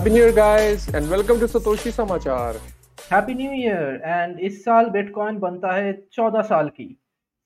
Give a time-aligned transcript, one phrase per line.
[0.00, 2.54] Happy New Year, guys, and welcome to Satoshi Samachar.
[3.12, 6.86] Happy new year and इस साल bitcoin बनता है चौदह साल की।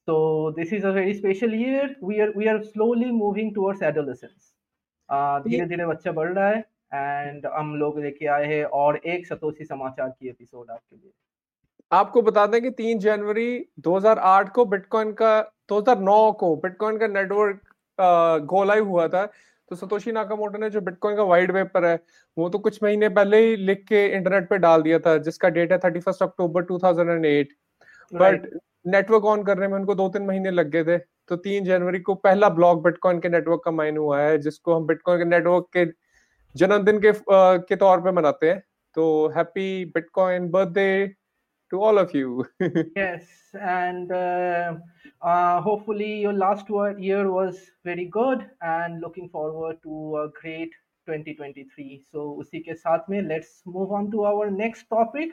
[0.09, 4.53] तो this is a very special year we are we are slowly moving towards adolescence
[5.47, 6.59] धीरे धीरे बच्चा बढ़ रहा है
[7.29, 11.11] एंड हम लोग लेके आए हैं और एक सतोशी समाचार की एपिसोड आपके लिए।
[11.93, 13.49] आपको बता दें कि 3 जनवरी
[13.89, 15.33] 2008 को बिटकॉइन का
[15.73, 17.61] 2009 को बिटकॉइन का नेटवर्क
[18.55, 19.29] गो लाइव हुआ था।
[19.71, 21.99] तो सतोशी नाकामोटो ने जो बिटकॉइन का वाइट पेपर है
[22.37, 25.73] वो तो कुछ महीने पहले ही लिख के इंटरनेट पे डाल दिया था जिसका डेट
[25.73, 27.53] है thirty first October two thousand and eight
[28.13, 28.49] but
[28.87, 32.15] network on करने में उनको दो तीन महीने लग गए थे तो तीन जनवरी को
[32.15, 35.87] पहला ब्लॉक बिटकॉइन के नेटवर्क का माइन हुआ है जिसको हम बिटकॉइन के नेटवर्क के
[36.55, 37.13] जन्मदिन के
[37.69, 38.63] के तौर पे मनाते हैं।
[38.97, 41.15] तो happy bitcoin birthday
[41.74, 42.46] to all of you.
[42.96, 44.74] yes, and uh,
[45.22, 46.66] uh, hopefully your last
[46.98, 50.72] year was very good and looking forward to a great
[51.08, 52.04] 2023.
[52.12, 55.30] So उसी के साथ में let's move on to our next topic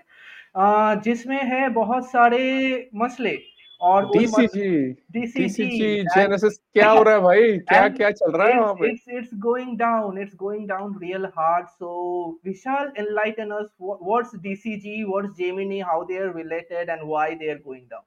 [0.56, 3.38] uh, जिसमें है बहुत सारे मसले
[3.81, 4.69] और डीसीजी
[5.11, 7.57] डीसीजी जेनेसिस क्या हो रहा है भाई?
[7.69, 8.89] क्या क्या चल रहा है वहाँ पे?
[8.89, 15.03] It's it's going down it's going down real hard so Vishal enlighten us what's DCG
[15.03, 18.03] what's Gemini how they are related and why they are going down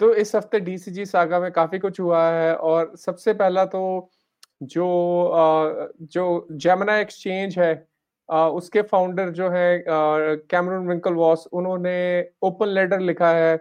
[0.00, 3.82] तो इस हफ़्ते डीसीजी सागा में काफ़ी कुछ हुआ है और सबसे पहला तो
[4.62, 4.86] जो
[6.12, 7.72] जो जेमिना एक्सचेंज है
[8.28, 11.94] उसके फाउंडर जो है कैमरून विंकल वॉस उन्होंने
[12.42, 13.56] ओपन लेटर लिखा है।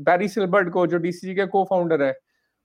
[0.00, 2.14] बैरी सिल्बर्ट को, जो डीसीजी के को फाउंडर है,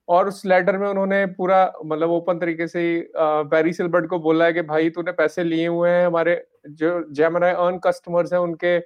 [0.07, 2.81] और उस लेटर में उन्होंने पूरा मतलब ओपन तरीके से
[3.17, 6.35] बैरी सिल्बर्ट को बोला है कि, भाई, तूने पैसे लिए हुए हैं, हमारे
[6.71, 8.79] जो जेमराय अर्न कस्टमर्स हैं, उनके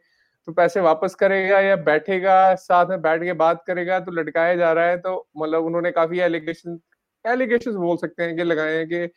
[0.48, 4.72] तो पैसे वापस करेगा या बैठेगा, साथ में बैठ के बात करेगा तो लटकाया जा
[4.74, 6.80] रहा है। तो मतलब उन्होंने काफ़ी एलिगेशन
[7.26, 9.08] एलिगेशन बोल सकते हैं कि, लगाए हैं कि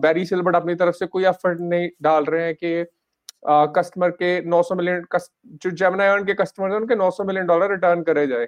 [0.00, 2.84] बैरी सिल्बर्ट अपनी तरफ़ से कोई एफर्ट नहीं डाल रहे हैं कि
[3.42, 8.26] कस्टमर के 900 मिलियन जो जेमिनाई के कस्टमर हैं उनके 900 मिलियन डॉलर रिटर्न करे
[8.26, 8.46] जाए।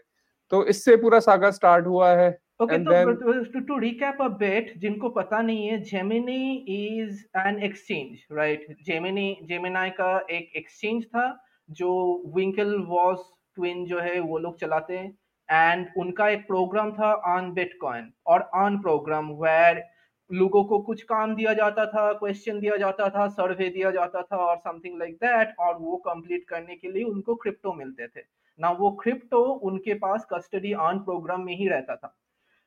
[0.53, 6.55] तो इससे पूरा सागा स्टार्ट हुआ है। तो अ बिट जिनको पता नहीं है Gemini
[6.69, 11.27] is an exchange right Gemini Gemini का एक एक्सचेंज था
[11.71, 11.91] जो
[12.37, 15.11] विंकल वॉस ट्विन जो है वो लोग चलाते हैं।
[15.49, 19.83] एंड उनका एक प्रोग्राम था ऑन बिटकॉइन और ऑन प्रोग्राम वेयर
[20.31, 24.37] लोगों को कुछ काम दिया जाता था क्वेश्चन दिया जाता था सर्वे दिया जाता था
[24.37, 28.21] और समथिंग लाइक दैट और वो कंप्लीट करने के लिए उनको क्रिप्टो मिलते थे।
[28.59, 32.15] ना वो क्रिप्टो उनके पास कस्टडी ऑन प्रोग्राम में ही रहता था।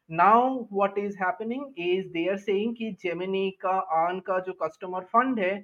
[0.10, 5.04] Now what is happening is they are saying कि जेमिनी का ऑन का जो कस्टमर
[5.14, 5.56] फंड है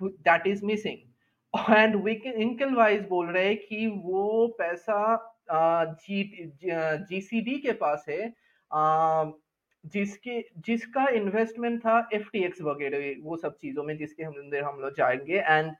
[0.00, 1.96] that is missing and
[2.74, 5.00] Winklevoss बोल रहे हैं कि वो पैसा
[6.00, 8.22] जी सी डी के पास है
[9.84, 14.96] जिसके, जिसका इन्वेस्टमेंट था एफटीएक्स वगैरह, वो सब चीज़ों में जिसके हम अंदर हम लोग
[14.96, 15.72] जाएँगे। एंड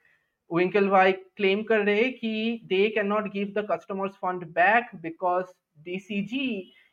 [0.51, 4.91] विंकल वाई क्लेम कर रहे हैं कि they can not give the customers fund back
[5.03, 5.47] because
[5.85, 6.49] DCG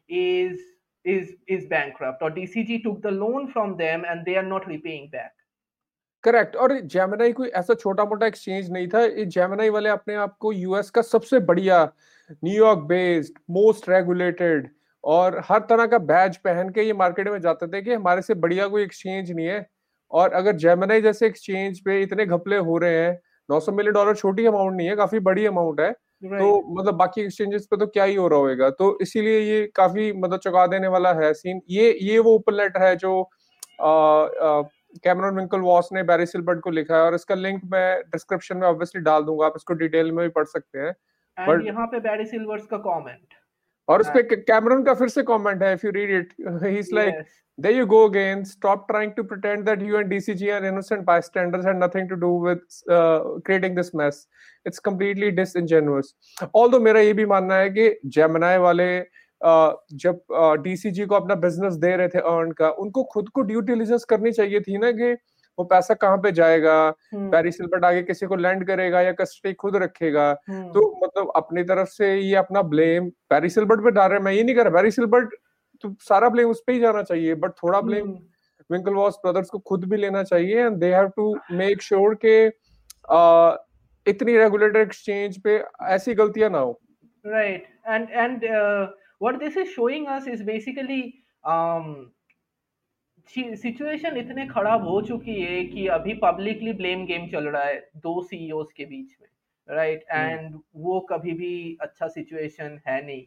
[0.10, 0.60] is
[1.06, 5.08] is is bankrupt और DCG took the loan from them and they are not repaying
[5.10, 5.32] back
[6.24, 10.36] correct और जेमिनाई कोई ऐसा छोटा मोटा एक्सचेंज नहीं था। ये जेमिनाई वाले अपने आप
[10.40, 11.84] को यूएस का सबसे बढ़िया
[12.44, 14.70] न्यूयॉर्क बेस्ड मोस्ट रेगुलेटेड
[15.04, 18.34] और हर तरह का बैज पहन के ये मार्केट में जाते थे कि हमारे से
[18.36, 19.66] बढ़िया कोई एक्सचेंज नहीं है।
[20.12, 23.20] और अगर जेमनाई जैसे एक्सचेंज पे इतने घपले हो रहे हैं
[23.50, 25.92] 900 मिलियन डॉलर छोटी अमाउंट नहीं है काफ़ी बड़ी अमाउंट है
[26.24, 28.70] तो मतलब बाकी एक्सचेंजेस पे तो क्या ही हो रहा होगा?
[28.70, 32.84] तो इसीलिए ये काफ़ी मतलब चुका देने वाला है सीन ये ये वो ओपन लेटर
[32.84, 33.30] है जो
[33.82, 38.68] कैमरन विंकल वॉस ने बैरी सिल्बर्ट को लिखा है और इसका लिंक मैं डिस्क्रिप्शन में
[38.68, 40.92] ऑब्वियसली डाल दूँगा आप इसको डिटेल में भी पढ़ सकते हैं।
[41.38, 43.34] बट यहाँ पे बैरी सिल्वर्स का कमेंट
[43.88, 46.34] और उसपे हाँ। कैमरून का फिर से कमेंट है if you read it
[46.64, 47.24] he is like
[47.60, 51.66] there you go again stop trying to pretend that you and DCG are innocent bystanders
[51.66, 54.28] and nothing to do with creating this mess
[54.68, 56.14] it's completely disingenuous
[56.56, 58.92] although मेरा ये भी मानना है कि Gemini वाले
[59.42, 60.20] Uh, जब
[60.64, 64.04] DCG uh, को अपना बिज़नेस दे रहे थे अर्न का उनको खुद को ड्यू डिलीजेंस
[64.04, 65.14] करनी चाहिए थी ना कि
[65.58, 66.90] वो पैसा कहाँ पे जाएगा?
[67.14, 70.34] पैरिस सिल्बर्ट आगे किसी को लैंड करेगा या कस्टडी खुद रखेगा?
[70.34, 74.44] तो मतलब अपनी तरफ़ से ये अपना ब्लेम पैरिस सिल्बर्ट पे डाल रहे मैं ये
[74.44, 75.36] नहीं कर रहा पैरिस सिल्बर्ट
[75.84, 78.12] तो सारा ब्लेम उस पर ही जाना चाहिए बट थोड़ा ब्लेम
[78.70, 82.36] विंकल वॉस ब्रदर्स को खुद भी लेना चाहिए and they have to make sure के
[84.06, 86.80] इतनी रेगुलेटर एक्सचेंज पे ऐसी गलतियाँ ना हो।
[87.26, 91.02] Right and and what this is showing us is basically
[93.30, 98.22] situation इतने खराब हो चुकी है कि अभी पब्लिकली ब्लेम गेम चल रहा है दो
[98.22, 99.28] सीईओस के बीच में
[99.70, 100.16] राइट right?
[100.16, 100.62] And hmm.
[100.76, 103.26] वो कभी भी अच्छा सिचुएशन है नहीं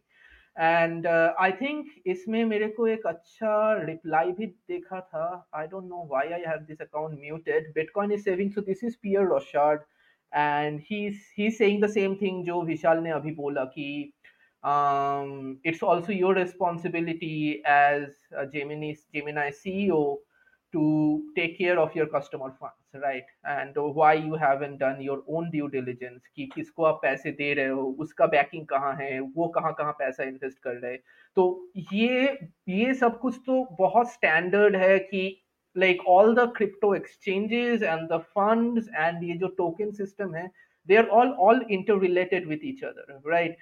[0.57, 6.07] एंड आई थिंक इसमें मेरे को एक अच्छा रिप्लाई भी देखा था I don't know
[6.11, 9.81] why I have this account muted bitcoin is saving so this is Pierre Rochard
[10.33, 11.01] and he
[11.39, 14.13] he saying the same thing जो विशाल ने अभी बोला कि
[14.65, 20.19] um, it's also your responsibility as a Gemini Gemini CEO
[20.75, 25.51] to take care of your customer funds right and why you haven't done your own
[25.51, 29.93] due diligence किसको आप पैसे दे रहे हो उसका बैकिंग कहाँ है वो कहाँ कहाँ
[29.99, 31.01] पैसा इन्वेस्ट कर रहे हैं
[31.37, 31.47] तो
[31.93, 32.27] ये
[32.69, 35.25] ये सब कुछ तो बहुत स्टैंडर्ड है कि
[35.77, 40.51] like all the crypto exchanges and the funds and ये जो टोकन सिस्टम है
[40.89, 41.65] they are all all
[42.01, 43.57] interrelated with each other right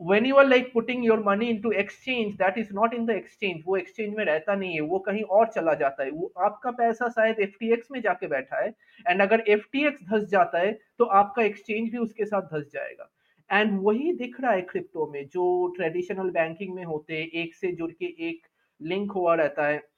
[0.00, 3.14] तो when you are, like, putting your money into exchange, that is not in the
[3.14, 6.70] exchange, वो exchange में रहता नहीं है, वो कहीं और चला जाता है, वो आपका
[6.70, 8.74] पैसा शायद FTX में जाके बैठा है
[9.08, 13.10] एंड अगर FTX धस जाता है तो आपका exchange भी उसके साथ धस जाएगा।
[13.50, 17.90] एंड वही दिख रहा है क्रिप्टो में, जो ट्रेडिशनल बैंकिंग में होते, एक से जुड़
[17.90, 18.46] के एक
[18.80, 19.91] लिंक हुआ रहता है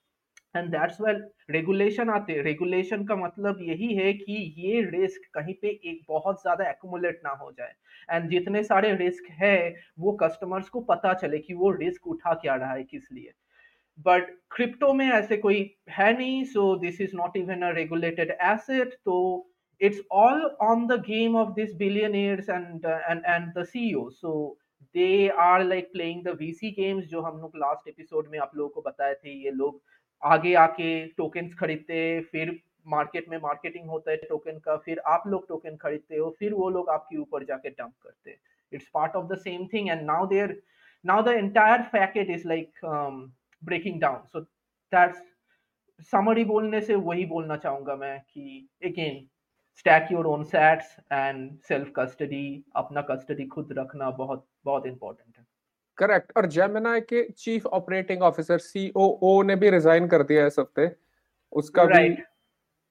[0.56, 5.68] एंड दैट्स वेल रेगुलेशन आते रेगुलेशन का मतलब यही है कि ये रिस्क कहीं पे
[5.68, 7.74] एक बहुत ज़्यादा एक्यूमुलेट ना हो जाए।
[8.10, 12.54] एंड जितने सारे रिस्क है वो कस्टमर्स को पता चले कि वो रिस्क उठा क्या
[12.54, 13.32] रहा है किस लिए।
[14.06, 18.94] बट क्रिप्टो में ऐसे कोई है नहीं so this is not even a regulated asset
[19.04, 19.16] तो
[19.80, 21.70] it's all on the game of this
[22.48, 24.20] and uh, and and the CEOs.
[24.20, 24.56] So
[24.94, 28.68] they are like playing the VC games जो हम लोग last episode में आप लोगों
[28.70, 29.80] को बताए थे ये लोग
[30.24, 35.48] आगे आके टोकन्स खरीदते, फिर मार्केट में मार्केटिंग होता है टोकन का, फिर आप लोग
[35.48, 38.38] टोकन खरीदते हो, फिर वो लोग आपके ऊपर जाके डंप करते हैं।
[38.72, 40.60] It's part of the same thing and now there
[41.04, 42.80] now the entire packet is like
[43.62, 45.22] breaking down so that's
[46.12, 49.26] summary बोलने से वही बोलना चाहूँगा मैं कि again
[49.78, 55.43] stack your own sats and self custody अपना कस्टडी खुद रखना बहुत बहुत इंपॉर्टेंट है।
[55.98, 60.90] करेक्ट और जेमिनाई के चीफ ऑपरेटिंग ऑफिसर सीओओ ने भी रिजाइन कर दिया इस हफ़्ते।
[61.52, 62.16] उसका right.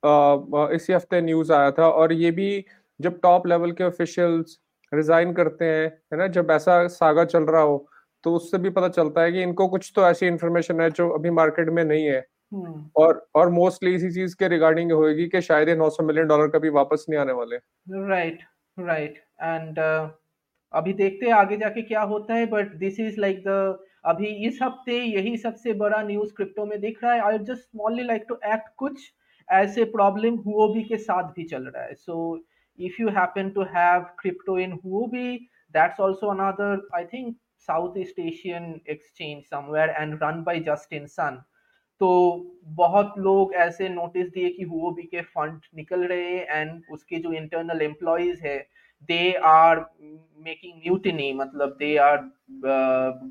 [0.03, 2.65] भी इसी हफ़्ते न्यूज़ आया था। और ये भी
[2.99, 4.59] जब टॉप लेवल के ऑफिशियल्स
[4.91, 7.87] रिजाइन करते हैं है ना जब ऐसा सागा चल रहा हो
[8.23, 11.29] तो उससे भी पता चलता है कि इनको कुछ तो ऐसी इंफॉर्मेशन है जो अभी
[11.29, 12.25] मार्केट में नहीं है।
[12.55, 12.81] Hmm.
[12.95, 16.69] और और मोस्टली इसी चीज़ के रिगार्डिंग होगी कि शायद ये 900 मिलियन डॉलर कभी
[16.69, 17.55] वापस नहीं आने वाले।
[18.09, 18.39] राइट
[18.79, 19.79] राइट एंड
[20.73, 23.57] अभी देखते हैं आगे जाके क्या होता है but this is like the
[24.05, 28.03] अभी इस हफ़्ते यही सबसे बड़ा न्यूज़ क्रिप्टो में दिख रहा है। I just smally
[28.03, 29.11] like to act कुछ
[29.47, 32.17] ऐसे प्रॉब्लम हुओबी के साथ भी चल रहा है। So
[32.79, 35.35] if you happen to have crypto in Huobi
[35.75, 37.35] that's also another I think
[37.69, 41.41] South East Asian exchange somewhere and run by Justin Sun
[42.01, 42.09] तो
[42.77, 47.31] बहुत लोग ऐसे नोटिस दिए कि हुओबी के फंड निकल रहे हैं एंड उसके जो
[47.33, 48.57] इंटरनल एम्प्लॉयज़ है
[49.07, 49.85] दे आर
[50.45, 52.17] मेकिंग म्यूटिनी मतलब they are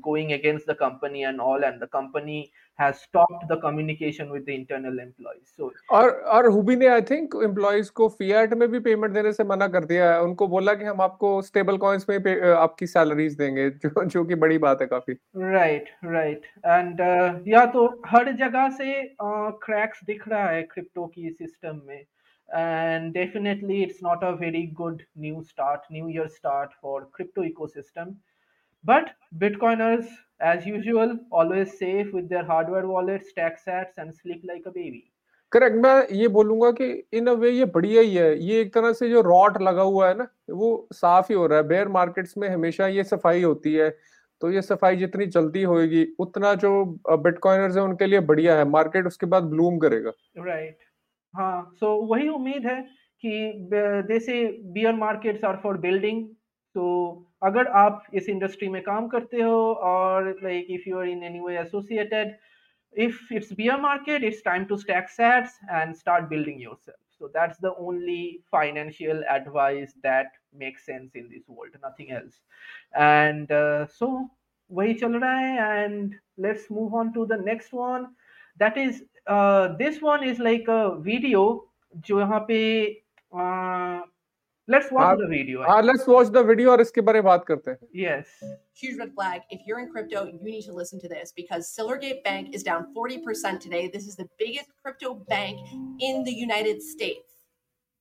[0.03, 4.55] going against the company and all and the company has stopped the communication with the
[4.55, 5.51] internal employees.
[5.57, 9.43] So और और हुबी ने आई थिंक एम्प्लॉइज को fiat में भी payment देने से
[9.43, 13.33] मना कर दिया है। उनको बोला कि हम आपको स्टेबल कॉइंस में uh, आपकी सैलरीज
[13.33, 17.01] देंगे जो जो कि बड़ी बात है काफ़ी। राइट राइट एंड
[17.47, 22.05] या तो हर जगह से क्रैक्स uh, दिख रहा है क्रिप्टो की सिस्टम में।
[22.53, 28.15] And definitely it's not a very good new start new year start for crypto ecosystem
[28.83, 30.05] but bitcoiners
[30.39, 35.03] as usual always safe with their hardware wallets stack sats and sleep like a baby
[35.51, 38.93] correct मैं ये बोलूँगा कि इन अ वे ये बढ़िया ही है ये एक तरह
[38.93, 42.37] से जो रॉट लगा हुआ है ना वो साफ़ ही हो रहा है बेयर मार्केट्स
[42.37, 43.89] में हमेशा ये सफ़ाई होती है
[44.41, 46.71] तो ये सफ़ाई जितनी जल्दी होएगी उतना जो
[47.09, 50.82] बिटकॉइनर्स है उनके लिए बढ़िया है मार्केट उसके बाद ब्लूम करेगा राइट right.
[51.33, 52.81] हाँ सो so वही उम्मीद है
[53.23, 53.69] कि
[54.07, 56.25] जैसे bear markets are for building
[56.75, 56.85] तो
[57.43, 61.39] अगर आप इस इंडस्ट्री में काम करते हो और like if you are in any
[61.39, 62.35] way associated
[62.93, 67.61] if it's bear market it's time to stack sats and start building yourself so that's
[67.61, 72.41] the only financial advice that make sense in this world nothing else
[72.97, 73.47] and
[73.91, 74.09] so
[74.71, 78.07] वही चल रहा है and let's move on to the next one
[78.58, 81.64] that is uh, this one is like a video
[82.06, 82.58] जो यहाँ पे
[83.32, 84.00] uh,
[84.68, 87.70] let's watch the video uh, let's watch the video और इसके बारे में बात करते
[87.70, 88.34] हैं yes
[88.82, 92.22] huge red flag if you're in crypto you need to listen to this because Silvergate
[92.24, 95.58] Bank is down 40% today this is the biggest crypto bank
[96.10, 97.38] in the United States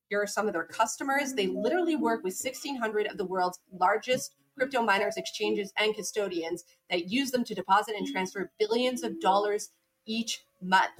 [0.09, 4.35] here are some of their customers they literally work with 1600 of the world's largest
[4.57, 9.69] crypto miners exchanges and custodians that use them to deposit and transfer billions of dollars
[10.06, 10.92] each month.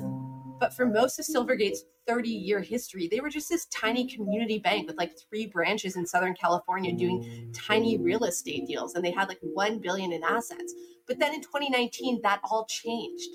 [0.61, 3.09] But for most of Silvergate's 30 year history.
[3.09, 7.53] They were just this tiny community bank with like three branches in Southern California doing
[7.55, 10.75] tiny real estate deals and they had like 1 billion in assets.
[11.07, 13.29] But then in 2019 that all changed.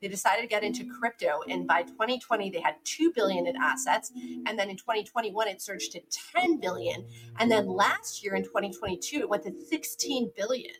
[0.00, 4.12] They decided to get into crypto and by 2020 they had 2 billion in assets
[4.46, 6.00] and then in 2021 it surged to
[6.34, 7.04] 10 billion
[7.38, 10.72] and then last year in 2022 it went to 16 billion.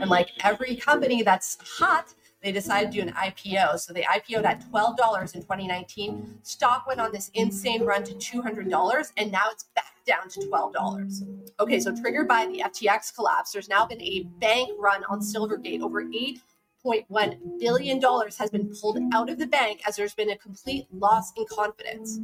[0.00, 3.78] And like every company that's hot they decided to do an IPO.
[3.80, 6.38] So they IPO'd at $12 in 2019.
[6.42, 11.22] Stock went on this insane run to $200, and now it's back down to $12.
[11.60, 15.82] Okay, so triggered by the FTX collapse, there's now been a bank run on Silvergate.
[15.82, 20.86] Over $8.1 billion has been pulled out of the bank as there's been a complete
[20.92, 22.18] loss in confidence.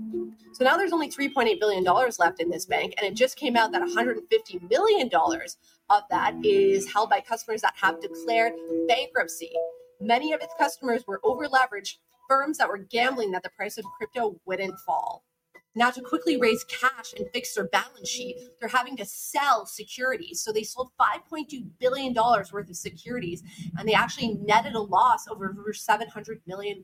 [0.52, 3.73] So now there's only $3.8 billion left in this bank, and it just came out
[3.73, 5.11] that $150 million
[5.90, 8.54] of that is held by customers that have declared
[8.88, 9.52] bankruptcy.
[10.00, 11.96] Many of its customers were over leveraged
[12.28, 15.24] firms that were gambling that the price of crypto wouldn't fall.
[15.74, 20.42] Now, to quickly raise cash and fix their balance sheet, they're having to sell securities.
[20.42, 23.42] So they sold $5.2 billion worth of securities
[23.78, 26.82] and they actually netted a loss of over $700 million.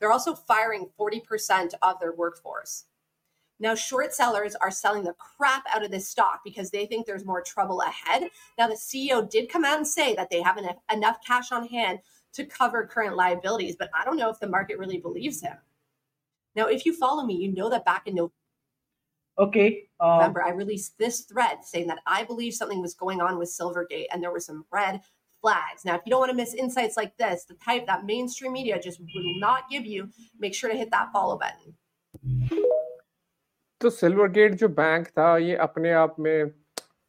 [0.00, 2.86] They're also firing 40% of their workforce.
[3.58, 7.24] Now, short sellers are selling the crap out of this stock because they think there's
[7.24, 8.28] more trouble ahead.
[8.58, 10.58] Now, the CEO did come out and say that they have
[10.92, 12.00] enough cash on hand
[12.34, 15.56] to cover current liabilities, but I don't know if the market really believes him.
[16.54, 18.34] Now, if you follow me, you know that back in November,
[19.38, 23.38] okay, um, November, I released this thread saying that I believe something was going on
[23.38, 25.00] with Silvergate and there were some red
[25.40, 25.84] flags.
[25.84, 28.80] Now, if you don't want to miss insights like this, the type that mainstream media
[28.80, 31.74] just will not give you, make sure to hit that follow button.
[33.80, 36.50] तो Silvergate जो bank था ये अपने आप में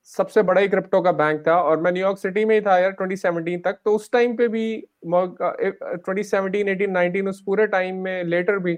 [0.06, 2.96] सबसे बड़ा ही crypto का बैंक था और मैं न्यूयॉर्क सिटी में ही था यार
[3.02, 4.64] 2017 तक तो उस टाइम पे भी
[5.06, 8.78] 2017 18 19 उस पूरे टाइम में लेटर भी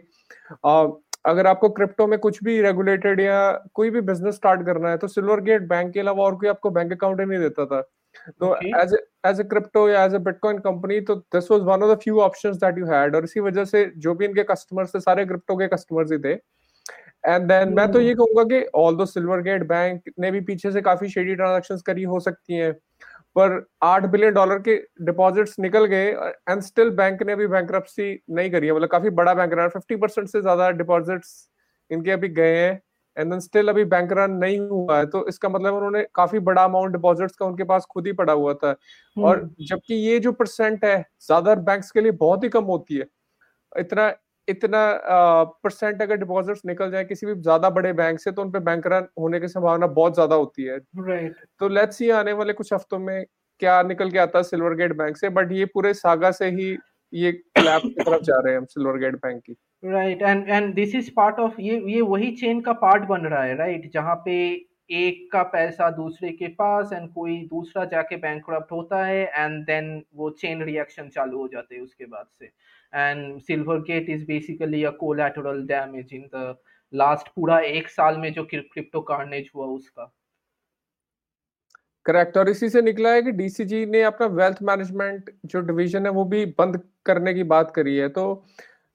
[0.66, 0.88] आ,
[1.26, 5.08] अगर आपको क्रिप्टो में कुछ भी रेगुलेटेड या कोई भी बिज़नेस स्टार्ट करना है तो
[5.08, 7.82] सिल्वर गेट बैंक के अलावा और कोई आपको बैंक अकाउंट ही नहीं देता था।
[8.40, 11.96] तो एज एज ए क्रिप्टो या एज ए बिटकॉइन कंपनी तो this was one of
[11.96, 15.00] the few options that you had और इसी वजह से जो भी इनके कस्टमर्स थे
[15.00, 16.36] सारे क्रिप्टो के कस्टमर्स ही थे।
[17.24, 18.18] एंड देन मैं तो ये hmm.
[18.18, 22.04] कहूँगा कि ऑल दो सिल्वर गेट बैंक ने भी पीछे से काफ़ी शेडी ट्रांजेक्शन करी
[22.04, 22.74] हो सकती हैं।
[23.36, 26.08] पर आठ बिलियन डॉलर के डिपॉजिट्स निकल गए
[26.50, 27.72] एंड स्टिल बैंक ने अभी बैंक
[28.30, 31.50] नहीं करी है। मतलब काफ़ी बड़ा बैंक रन फिफ्टी परसेंट से ज़्यादा डिपॉजिट्स
[31.92, 32.82] इनके अभी गए हैं
[33.18, 36.64] एंड देन स्टिल अभी बैंक रन नहीं हुआ है। तो इसका मतलब उन्होंने काफ़ी बड़ा
[36.64, 38.76] अमाउंट डिपॉजिट्स का उनके पास खुद ही पड़ा हुआ था।
[39.18, 39.68] और hmm.
[39.70, 43.06] जबकि ये जो परसेंट है ज़्यादा बैंक्स के लिए बहुत ही कम होती है।
[43.72, 44.10] इतना
[44.50, 44.82] इतना
[45.64, 49.08] परसेंट अगर डिपॉजिट्स निकल जाए किसी भी ज़्यादा बड़े बैंक से तो उनपे बैंक रन
[49.20, 51.34] होने की संभावना बहुत ज़्यादा होती है right.
[51.60, 53.26] तो लेट्स सी आने वाले कुछ हफ्तों में
[53.62, 56.78] क्या निकल के आता है सिल्वर गेट बैंक से बट ये पूरे सागा से ही
[57.14, 60.74] ये क्लैप की तरफ़ जा रहे हैं हम सिल्वर गेट बैंक की right and and
[60.76, 63.94] this is part of ये ये वही चेन का पार्ट बन रहा है राइट right?
[63.94, 64.40] जहाँ पे
[64.92, 70.02] एक का पैसा दूसरे के पास एंड कोई दूसरा जाके बैंक होता है एंड देन
[70.16, 72.50] वो चेन रिएक्शन चालू हो जाते हैं उसके बाद से
[72.94, 76.56] and Silvergate is basically a collateral damage in the
[76.94, 80.14] last पूरा एक साल में जो क्रिप्टो कार्नेज हुआ उसका।
[82.06, 86.12] करेक्ट और इसी से निकला है कि डीसीजी ने अपना वेल्थ मैनेजमेंट जो डिवीज़न है
[86.12, 88.46] वो भी बंद करने की बात करी है। तो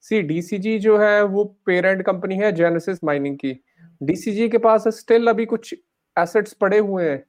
[0.01, 3.53] सी डीसीजी जो है वो पेरेंट कंपनी है जेनेसिस माइनिंग की।
[4.03, 5.75] डीसीजी के पास स्टिल अभी कुछ
[6.19, 7.23] एसेट्स पड़े हुए हैं।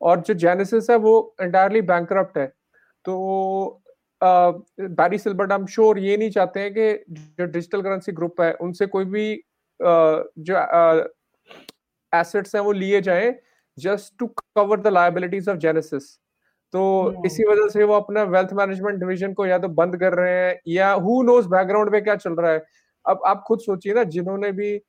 [0.00, 2.46] और जो जेनेसिस है वो एंटायरली बैंक है।
[3.04, 3.82] तो
[4.22, 7.04] Barry Silbert I am sure ये नहीं चाहते हैं कि
[7.38, 9.44] जो डिजिटल करेंसी ग्रुप है उनसे कोई भी
[9.80, 10.56] जो
[12.12, 13.34] एसेट्स हैं वो लिए जाएँ
[13.78, 16.18] just to cover the liabilities of Genesis
[16.74, 17.26] तो hmm.
[17.26, 20.58] इसी वजह से वो अपना वेल्थ मैनेजमेंट डिवीज़न को या तो बंद कर रहे हैं
[20.68, 22.64] या हु नोज़ बैकग्राउंड में क्या चल रहा है
[23.06, 24.82] अब आप खुद सोचिए ना जिन्होंने भी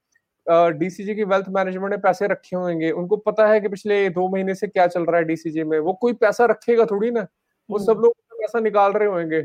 [0.49, 4.55] डीसीजी की वेल्थ मैनेजमेंट में पैसे रखे होंगे उनको पता है कि पिछले दो महीने
[4.55, 7.27] से क्या चल रहा है डीसीजी में वो कोई पैसा रखेगा थोड़ी ना
[7.69, 8.03] वो सब hmm.
[8.03, 9.41] लोग पैसा निकाल रहे होंगे।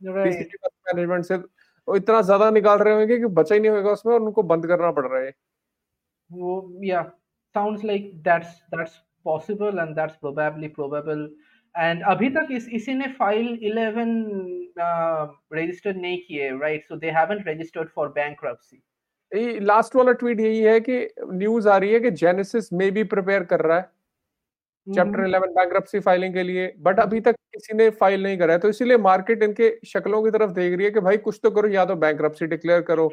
[0.00, 4.20] मैनेजमेंट से वो इतना ज़्यादा निकाल रहे होंगे कि बचा ही नहीं होगा उसमें और
[4.20, 5.32] उनको बंद करना पड़ रहा है।
[6.32, 7.02] वो या
[7.54, 11.36] sounds like that's that's possible and that's probably probable
[11.76, 14.08] and अभी तक इस इसी ने फ़ाइल 11
[15.52, 18.82] रजिस्टर uh, नहीं किए right so they haven't registered for bankruptcy
[19.60, 23.44] last वाला ट्वीट यही है कि न्यूज़ आ रही है कि जेनेसिस में भी प्रिपेयर
[23.44, 23.90] कर रहा है।
[24.86, 28.58] चैप्टर इलेवन बैंक्रप्सी फाइलिंग के लिए। बट अभी तक किसी ने फ़ाइल नहीं करा है
[28.58, 31.68] तो इसीलिए मार्केट इनके शक्लों की तरफ़ देख रही है कि भाई कुछ तो करो
[31.68, 33.10] या तो बैंक्रप्सी डिक्लेयर करो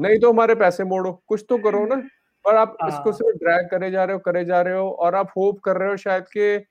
[0.00, 1.96] नहीं तो हमारे पैसे मोड़ो। कुछ तो करो ना
[2.44, 5.14] पर आप इसको हाँ। सिर्फ़ ड्रैग करे जा रहे हो करे जा रहे हो और
[5.14, 6.64] आप होप कर रहे हो शायद कि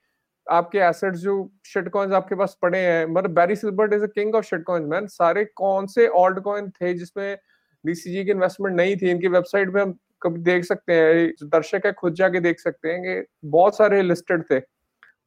[0.46, 1.34] आपके एसेट्स जो
[1.66, 4.86] शिट कॉइंस आपके पास पड़े हैं मतलब Barry Silbert is a king of shit coins
[4.88, 7.36] man सारे कौन से ऑल्ट कॉइन थे जिसमें
[7.84, 11.92] डीसीजी की इन्वेस्टमेंट नहीं थी इनकी वेबसाइट पे हम कभी देख सकते हैं दर्शक है
[11.92, 14.60] खुद जाके देख सकते हैं कि बहुत सारे लिस्टेड थे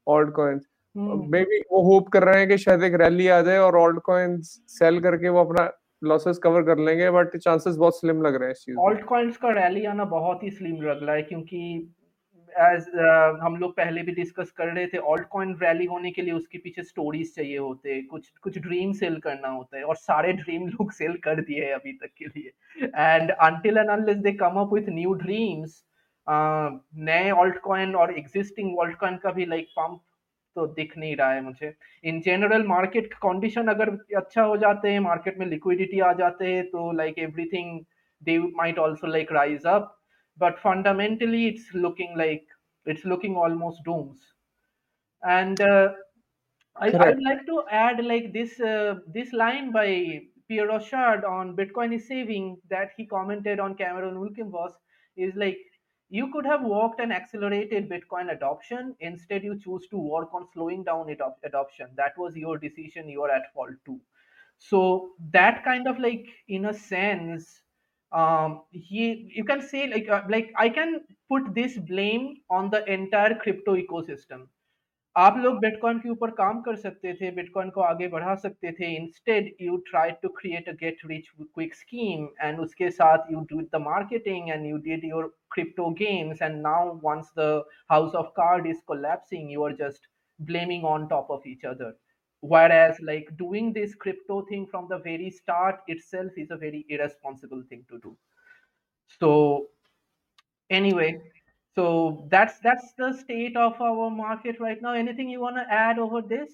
[0.07, 3.57] ऑल्ट कॉइन्स मे बी वो होप कर रहे हैं कि शायद एक रैली आ जाए
[3.57, 5.71] और ऑल्ट कॉइन्स सेल करके वो अपना
[6.01, 9.37] लॉसेस कवर कर लेंगे बट चांसेस बहुत स्लिम लग रहे हैं इस चीज़ ऑल्ट कॉइन्स
[9.37, 11.61] का रैली आना बहुत ही स्लिम लग रहा है क्योंकि
[12.59, 16.21] एज uh, हम लोग पहले भी डिस्कस कर रहे थे ऑल्ट कॉइन रैली होने के
[16.21, 19.95] लिए उसके पीछे स्टोरीज चाहिए होते हैं कुछ कुछ ड्रीम सेल करना होता है और
[19.95, 22.51] सारे ड्रीम लोग सेल कर दिए हैं अभी तक के लिए।
[22.85, 25.83] And until and unless they come up with new dreams
[26.27, 30.01] नए ऑल्ट कॉइन और एग्जिस्टिंग ऑल्ट कॉइन का भी लाइक like, पंप
[30.55, 34.99] तो दिख नहीं रहा है मुझे। इन जनरल मार्केट कंडीशन अगर अच्छा हो जाते हैं
[34.99, 37.79] मार्केट में लिक्विडिटी आ जाते हैं तो like everything
[38.21, 39.95] they might also like rise up
[40.37, 42.45] but fundamentally it's looking like
[42.85, 44.19] it's looking almost dooms
[45.23, 45.93] and uh,
[46.75, 51.93] I, would like to add like this uh, this line by Pierre Rochard on Bitcoin
[51.95, 54.73] is saving that he commented on Cameron Wilkenvoss
[55.15, 55.57] is like
[56.09, 58.95] you could have worked and accelerated Bitcoin adoption.
[58.99, 61.87] Instead, you choose to work on slowing down it adoption.
[61.95, 63.09] That was your decision.
[63.09, 63.99] You are at fault too.
[64.57, 67.61] So that kind of like in a sense
[68.12, 71.00] um, he you can say like uh, like I can
[71.30, 74.46] put this blame on the entire crypto ecosystem.
[75.16, 78.94] आप लोग bitcoin के ऊपर काम कर सकते थे bitcoin को आगे बढ़ा सकते थे
[78.96, 83.60] instead you try to create a get rich quick scheme and उसके साथ you do
[83.72, 88.66] the marketing and you did your crypto games and now once the house of card
[88.72, 90.08] is collapsing you are just
[90.50, 91.88] blaming on top of each other
[92.42, 97.62] whereas like doing this crypto thing from the very start itself is a very irresponsible
[97.68, 98.16] thing to do
[99.20, 99.66] so
[100.70, 101.20] anyway
[101.76, 105.98] so that's that's the state of our market right now anything you want to add
[105.98, 106.50] over this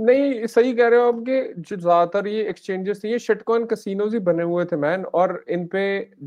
[0.00, 4.12] नहीं सही कह रहे हो आप कि जो ज्यादातर ये एक्सचेंजेस थे ये शिटकॉइन कसिनोज
[4.14, 5.82] ही बने हुए थे मैन और इन पे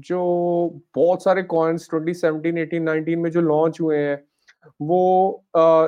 [0.09, 0.19] जो
[0.95, 4.17] बहुत सारे कॉइन्स 2017 18 19 में जो लॉन्च हुए हैं
[4.80, 5.44] वो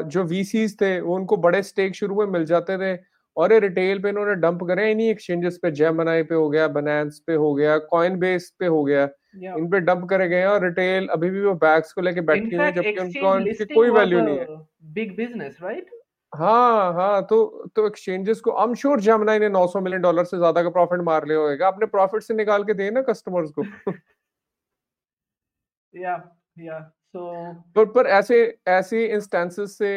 [0.07, 2.99] जो वीसीज थे वो उनको बड़े स्टेक शुरू में मिल जाते थे
[3.37, 7.19] और ये रिटेल पे इन्होंने डंप करे इन्हीं एक्सचेंजेस पे जेमनाई पे हो गया बनान्स
[7.27, 9.09] पे हो गया कॉइन बेस पे हो गया।
[9.59, 12.65] इन पे डंप करे गए और रिटेल अभी भी वो बैग्स को लेके बैठी हुई
[12.65, 14.47] है जबकि उनको कोई वैल्यू नहीं है।
[14.95, 15.91] बिग बिज़नेस राइट
[16.33, 20.37] हाँ हाँ तो तो एक्सचेंजेस को आई एम श्योर जेमनाई ने 900 मिलियन डॉलर से
[20.37, 23.65] ज़्यादा का प्रॉफिट मार लिया होगा। अपने प्रॉफिट से निकाल के दे ना कस्टमर्स को।
[25.95, 26.15] या
[26.59, 26.79] या
[27.15, 29.93] तो पर ऐसे ऐसे इंस्टेंसेस से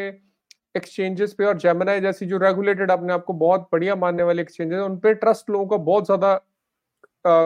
[0.76, 4.80] एक्सचेंजेस पे और जेमिनाई जैसी जो रेगुलेटेड अपने आप को बहुत बढ़िया मानने वाले एक्सचेंजेस
[4.80, 6.39] उन पे ट्रस्ट लोगों का बहुत ज़्यादा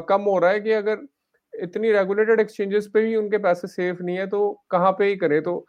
[0.09, 1.05] कम हो रहा है कि अगर
[1.53, 5.41] इतनी रेगुलेटेड एक्सचेंजेस पे भी उनके पैसे सेफ़ नहीं है तो कहाँ पे ही करें
[5.43, 5.65] तो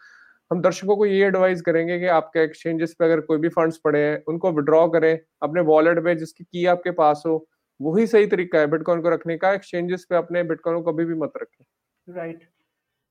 [0.51, 4.01] हम दर्शकों को ये एडवाइस करेंगे कि आपके एक्सचेंजेस पे अगर कोई भी फंड्स पड़े
[4.01, 7.47] हैं उनको विड्रॉ करें अपने वॉलेट पे जिसकी की आपके पास हो
[7.81, 11.15] वही सही तरीका है बिटकॉइन को रखने का एक्सचेंजेस पे अपने बिटकॉइन को कभी भी
[11.15, 11.65] मत रखें
[12.09, 12.58] right right.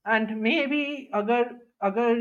[0.07, 1.49] And may be अगर
[1.83, 2.19] अगर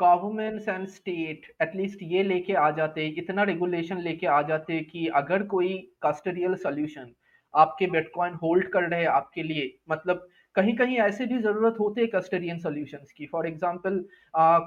[0.00, 5.42] गवर्नमेंट्स एंड स्टेट एटलीस्ट ये लेके आ जाते, इतना रेगुलेशन लेके आ जाते कि अगर
[5.46, 7.12] कोई कस्टडियल सोल्यूशन
[7.54, 12.10] आपके बिटकॉइन होल्ड कर रहे आपके लिए मतलब कहीं कहीं ऐसे भी ज़रूरत होते हैं
[12.10, 14.04] कस्टडियन सॉल्यूशंस की। फॉर एग्ज़ाम्पल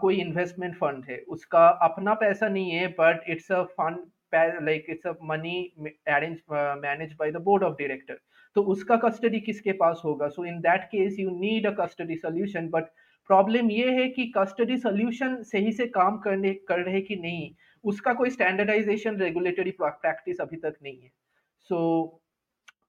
[0.02, 3.98] कोई इन्वेस्टमेंट फंड है, उसका अपना पैसा नहीं है but it's a fund
[4.64, 5.58] like it's a money
[6.08, 8.20] arrange manage by the board of director
[8.56, 10.28] तो उसका कस्टडी किसके पास होगा?
[10.28, 12.86] So in that case you need a custody solution but
[13.30, 17.50] problem ये है कि कस्टडी सोल्यूशन सही से काम करने, कर रहे कि नहीं,
[17.84, 21.12] उसका कोई स्टैंडर्डाइजेशन रेगुलेटरी प्रैक्टिस अभी तक नहीं है।
[21.70, 22.22] So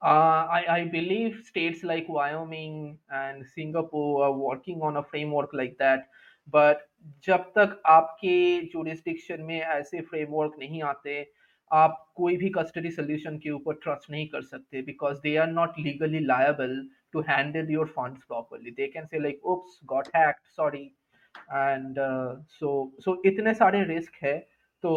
[0.02, 6.06] I I believe states like Wyoming and Singapore are working on a framework like that
[6.48, 6.86] but
[7.26, 8.36] जब तक आपके
[8.72, 11.20] जुरिस्डिक्शन में ऐसे फ्रेमवर्क नहीं आते
[11.72, 15.78] आप कोई भी कस्टडी सोल्यूशन के ऊपर ट्रस्ट नहीं कर सकते because they are not
[15.78, 16.76] legally liable
[17.12, 20.84] to handle your funds properly they can say like oops got hacked sorry
[21.52, 21.94] and
[22.58, 24.38] so so इतने सारे रिस्क है।
[24.82, 24.92] तो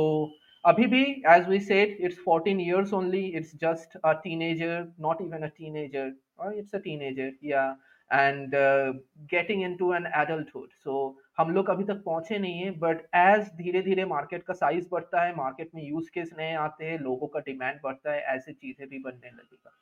[0.66, 5.44] अभी भी as we said it's 14 years only, it's just a teenager, not even
[5.44, 6.06] a teenager
[6.38, 7.74] or it's a teenager, yeah.
[8.14, 8.94] And uh,
[9.30, 10.70] getting into an adulthood.
[10.84, 14.88] So हम लोग अभी तक पहुँचे नहीं है बट एज धीरे धीरे मार्केट का साइज़
[14.92, 18.54] बढ़ता है मार्केट में यूज़ केस नए आते हैं लोगों का डिमांड बढ़ता है ऐसे
[18.54, 19.80] चीज़ें भी बनने लगेगा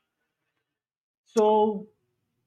[1.36, 1.48] सो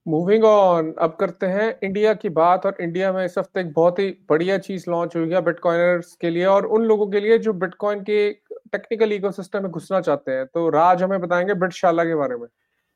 [0.07, 3.99] मूविंग ऑन अब करते हैं इंडिया की बात और इंडिया में इस हफ़्ते एक बहुत
[3.99, 7.53] ही बढ़िया चीज़ लॉन्च हुई है बिटकॉइनर्स के लिए और उन लोगों के लिए जो
[7.53, 8.31] बिटकॉइन के
[8.73, 12.47] टेक्निकल इकोसिस्टम में घुसना चाहते हैं। तो राज हमें बताएँगे बिटशाला के बारे में।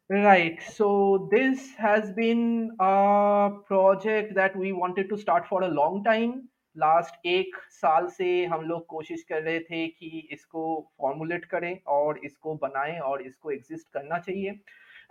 [0.10, 0.62] Right.
[0.62, 6.42] So this has been a project that we wanted to start for a long time.
[6.78, 10.64] Last एक साल से हम लोग कोशिश कर रहे थे कि इसको
[11.02, 14.60] फॉर्मुलेट करें और इसको बनाएं और इसको एग्जिस्ट करना चाहिए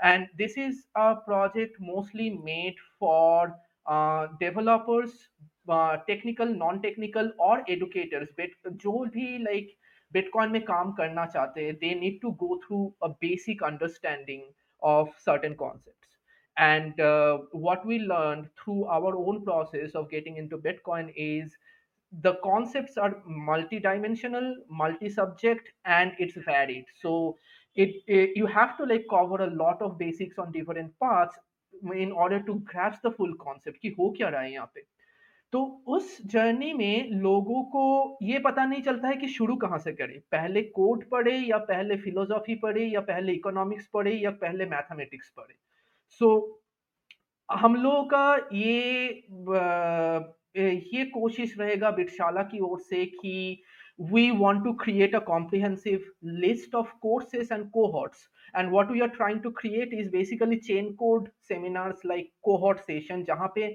[0.08, 3.54] and this is a project mostly made for
[3.86, 5.12] uh, developers
[5.68, 9.70] uh, technical non-technical or educators bit जो भी like
[10.12, 14.42] bitcoin में काम करना चाहते हैं they need to go through a basic understanding
[14.82, 16.18] of certain concepts
[16.58, 21.56] and uh, what we learned through our own process of getting into bitcoin is
[22.20, 27.36] the concepts are multi-dimensional multi-subject and it's varied so
[27.74, 31.36] it, it, you have to like cover a lot of basics on different parts
[31.94, 34.82] in order to grasp the full concept कि हो क्या रहा है यहाँ पे
[35.53, 39.91] तो उस journey में लोगों को ये पता नहीं चलता है कि शुरू कहाँ से
[39.93, 45.29] करें। पहले कोर्ट पढ़े या पहले फिलोसॉफी पढ़े या पहले इकोनॉमिक्स पढ़े या पहले मैथमेटिक्स
[45.37, 45.55] पढ़े।
[46.21, 46.61] सो,
[47.49, 49.09] हम लोगों का ये
[50.57, 53.63] ये कोशिश रहेगा बिटशाला की ओर से कि
[53.99, 59.07] we want to create a comprehensive list of courses and cohorts and what we are
[59.07, 63.67] trying to create is basically chain code seminars like cohort session जहाँ पे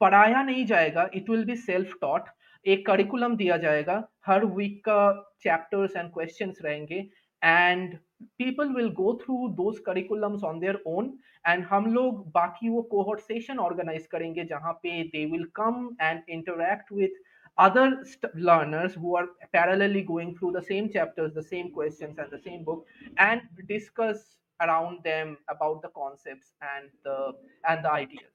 [0.00, 2.34] पढ़ाया नहीं जाएगा it will be self taught
[2.66, 5.00] एक curriculum दिया जाएगा हर week का
[5.42, 6.96] चैप्टर्स एंड क्वेश्चंस रहेंगे
[7.42, 7.96] and
[8.38, 11.12] people will go through those curriculums on their own
[11.46, 16.22] and हम लोग बाकी वो कोहॉर्ट सेशन ऑर्गेनाइज करेंगे जहाँ पे they will come and
[16.28, 17.24] interact with
[17.58, 22.38] other learners who are parallelly going through the same chapters the same questions and the
[22.38, 22.84] same book
[23.18, 24.20] and discuss
[24.60, 27.16] around them about the concepts and the
[27.68, 28.30] and the ideas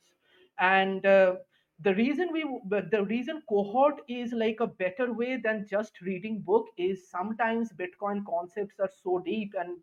[0.58, 1.36] and uh,
[1.84, 2.44] the reason we
[2.92, 8.24] the reason cohort is like a better way than just reading book is sometimes bitcoin
[8.30, 9.78] concepts are so deep and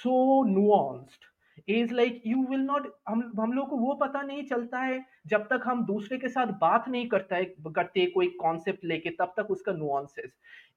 [0.00, 0.18] so
[0.56, 1.30] nuanced
[1.68, 5.46] is like you will not हम हम लोग को वो पता नहीं चलता है जब
[5.50, 7.44] तक हम दूसरे के साथ बात नहीं करता है
[7.76, 10.32] करते कोई कॉन्सेप्ट लेके तब तक उसका nuances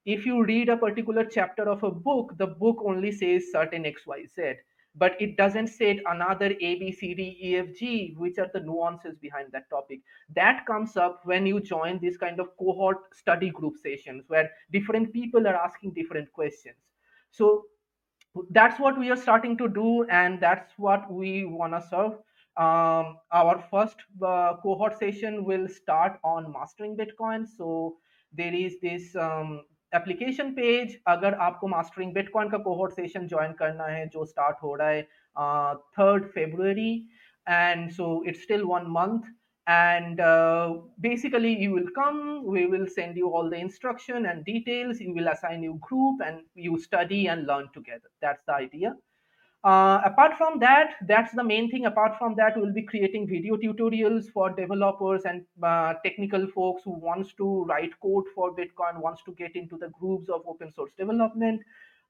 [0.06, 4.60] if you read a particular chapter of a book the book only says certain xyz
[4.98, 8.60] but it doesn't say another a b c d e f g which are the
[8.60, 10.00] nuances behind that topic.
[10.34, 15.12] That comes up when you join this kind of cohort study group sessions where different
[15.12, 16.76] people are asking different questions.
[17.30, 17.64] So
[18.50, 22.12] that's what we are starting to do and that's what we want to serve.
[22.56, 27.46] Um, our first uh, cohort session will start on mastering bitcoin.
[27.46, 27.96] So
[28.32, 29.62] there is this um,
[29.96, 34.74] application page अगर आपको mastering bitcoin का cohort session join करना है जो start हो
[34.74, 35.02] रहा है
[35.98, 36.92] third February
[37.48, 39.34] and so it's still one month
[39.66, 42.20] and uh, basically you will come
[42.52, 46.40] we will send you all the instruction and details you will assign you group and
[46.54, 48.94] you study and learn together that's the idea
[49.64, 51.86] uh, apart from that that's the main thing.
[51.86, 56.92] Apart from that we'll be creating video tutorials for developers and uh, technical folks who
[56.92, 60.92] wants to write code for bitcoin wants to get into the groups of open source
[60.96, 61.60] development.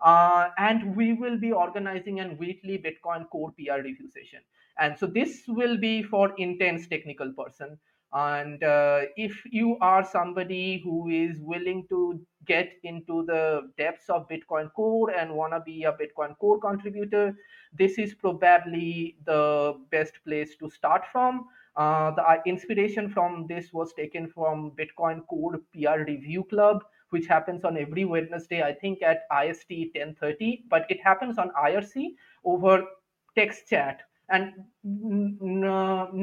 [0.01, 4.41] Uh, and we will be organizing a weekly bitcoin core pr review session.
[4.79, 7.79] And so this will be for intense technical person
[8.13, 14.27] and uh, if you are somebody who is willing to get into the depths of
[14.29, 17.37] bitcoin core and want to be a bitcoin core contributor
[17.73, 21.47] this is probably the best place to start from.
[21.77, 27.27] Uh, the uh, inspiration from this was taken from bitcoin core pr review club which
[27.27, 31.95] happens on every wednesday i think at ist 1030 but it happens on irc
[32.45, 32.83] over
[33.37, 34.03] text chat
[34.34, 34.52] and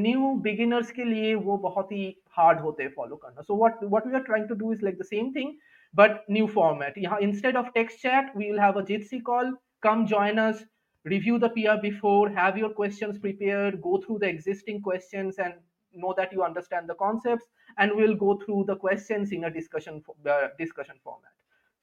[0.07, 2.05] new beginners के लिए वो बहुत ही
[2.37, 4.99] hard होते हैं follow करना so what what we are trying to do is like
[4.99, 5.53] the same thing
[5.95, 10.07] but new format यहाँ instead of text chat we will have a gypsy call come
[10.07, 10.63] join us
[11.05, 15.55] review the PR before have your questions prepared go through the existing questions and
[15.95, 17.47] know that you understand the concepts
[17.79, 21.33] and we'll go through the questions in a discussion uh, discussion format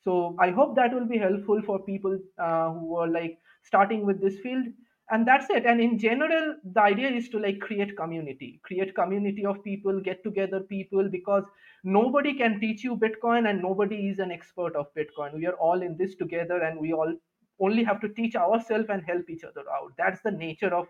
[0.06, 4.22] so i hope that will be helpful for people uh, who are like starting with
[4.22, 4.68] this field
[5.11, 5.67] and that's it.
[5.67, 8.61] And in general the idea is to like create community.
[8.63, 11.45] Create community of people get together people because
[11.85, 15.35] nobody can teach you bitcoin and nobody is an expert of bitcoin.
[15.35, 17.15] We are all in this together and we all
[17.61, 19.93] only have to teach ourselves and help each other out.
[19.99, 20.87] That's the nature of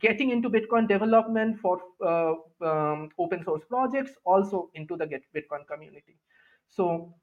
[0.00, 5.66] getting into bitcoin development for uh, um, open source projects also into the get bitcoin
[5.70, 6.16] community.
[6.68, 7.14] So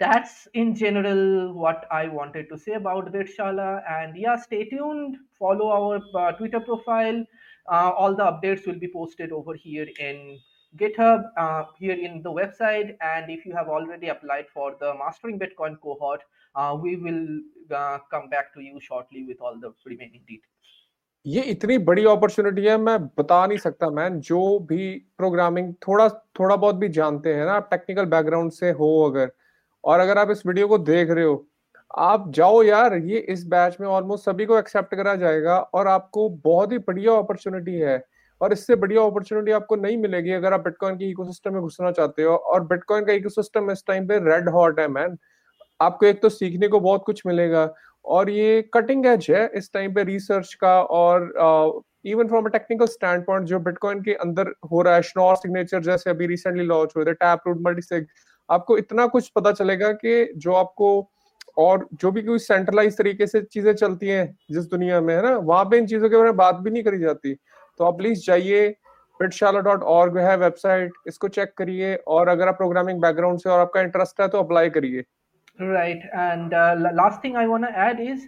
[0.00, 3.82] that's in general what I wanted to say about Bitshala.
[3.88, 5.16] And yeah, stay tuned.
[5.38, 7.24] Follow our uh, Twitter profile.
[7.68, 10.38] Uh, all the updates will be posted over here in
[10.76, 12.96] GitHub, uh, here in the website.
[13.00, 16.22] And if you have already applied for the Mastering Bitcoin cohort,
[16.54, 17.40] uh, we will
[17.74, 20.52] uh, come back to you shortly with all the remaining details.
[21.26, 26.08] ये इतनी बड़ी opportunity है मैं बता नहीं सकता man जो भी प्रोग्रामिंग थोड़ा
[26.38, 29.32] थोड़ा बहुत भी जानते हैं ना टेक्निकल बैकग्राउंड से हो अगर
[29.83, 31.45] और अगर आप इस वीडियो को देख रहे हो,
[31.91, 36.27] आप जाओ यार, ये इस बैच में ऑलमोस्ट सभी को एक्सेप्ट करा जाएगा और आपको
[36.45, 38.01] बहुत ही बढ़िया अपॉर्चुनिटी है।
[38.41, 42.23] और इससे बढ़िया अपॉर्चुनिटी आपको नहीं मिलेगी अगर आप बिटकॉइन के इकोसिस्टम में घुसना चाहते
[42.23, 45.17] हो। और बिटकॉइन का इकोसिस्टम इस टाइम पे रेड हॉट है मैन
[45.79, 47.69] आपको एक तो सीखने को बहुत कुछ मिलेगा।
[48.05, 52.85] और ये कटिंग एज है इस टाइम पे रिसर्च का और even from a technical
[53.25, 57.05] standpoint जो बिटकॉइन के अंदर हो रहा है श्नॉर सिग्नेचर जैसे अभी रिसेंटली लॉन्च हुए
[57.05, 58.07] थे टैप रूट मल्टी मल्टीसिग
[58.51, 60.89] आपको इतना कुछ पता चलेगा कि जो आपको
[61.59, 65.35] और जो भी कोई सेंट्रलाइज तरीके से चीज़ें चलती हैं जिस दुनिया में, है ना,
[65.35, 67.33] वहाँ पे इन चीज़ों के बारे में बात भी नहीं करी जाती।
[67.79, 68.67] तो आप प्लीज़ जाइए
[69.19, 73.59] बिटशाला डॉट ऑर्ग है वेबसाइट इसको चेक करिए और अगर आप प्रोग्रामिंग बैकग्राउंड से और
[73.59, 75.03] आपका इंटरेस्ट है तो अप्लाई करिए।
[75.61, 76.53] Right and
[76.93, 78.27] last thing I want to add is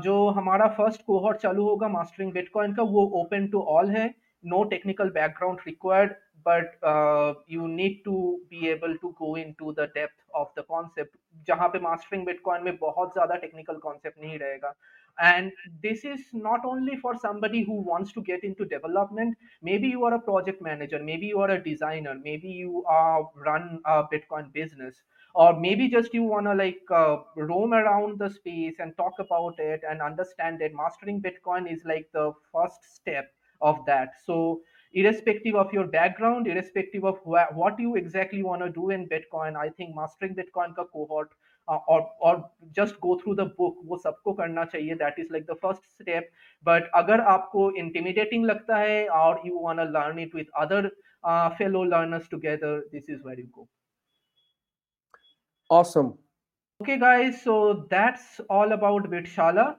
[0.00, 4.06] जो हमारा फ़र्स्ट कोहॉर्ट चालू होगा मास्टरिंग बिटकॉइन का, वो ओपन टू ऑल है।
[4.44, 6.12] No technical background required
[6.45, 11.17] but uh, you need to be able to go into the depth of the concept
[11.47, 14.73] जहाँ पे mastering bitcoin में बहुत ज़्यादा technical concept नहीं रहेगा
[15.19, 15.51] and
[15.83, 20.13] this is not only for somebody who wants to get into development maybe you are
[20.13, 25.03] a project manager maybe you are a designer maybe you are run a bitcoin business
[25.35, 29.59] or maybe just you want to like uh, roam around the space and talk about
[29.59, 33.31] it and understand that mastering bitcoin is like the first step
[33.61, 34.61] of that so
[34.95, 39.55] irrespective of your background, irrespective of wh- what you exactly want to do in Bitcoin,
[39.55, 41.29] I think mastering Bitcoin का cohort
[41.67, 45.45] uh, or or just go through the book वो सबको करना चाहिए that is like
[45.51, 46.31] the first step
[46.69, 50.81] but अगर आपको intimidating लगता है or you want to learn it with other
[51.23, 53.67] uh, fellow learners together this is where you go
[55.69, 56.11] awesome
[56.81, 59.75] okay guys so that's all about Bitshala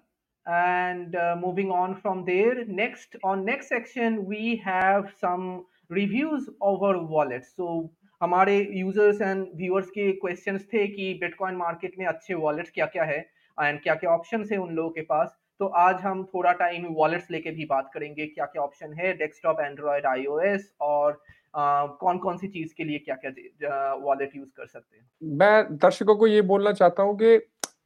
[0.48, 6.92] and uh, moving on from there next on next section we have some reviews over
[7.14, 7.90] wallets so
[8.22, 13.04] हमारे users and viewers के questions थे कि bitcoin market में अच्छे wallets क्या क्या
[13.04, 13.18] है
[13.58, 17.30] and क्या क्या ऑप्शन है उन लोगों के पास। तो आज हम थोड़ा टाइम वॉलेट्स
[17.32, 22.38] लेके भी बात करेंगे क्या क्या ऑप्शन है डेस्कटॉप एंड्रॉयड आईओएस और uh, कौन कौन
[22.38, 26.42] सी चीज़ के लिए क्या क्या वॉलेट यूज़ कर सकते हैं। मैं दर्शकों को ये
[26.54, 27.38] बोलना चाहता हूँ कि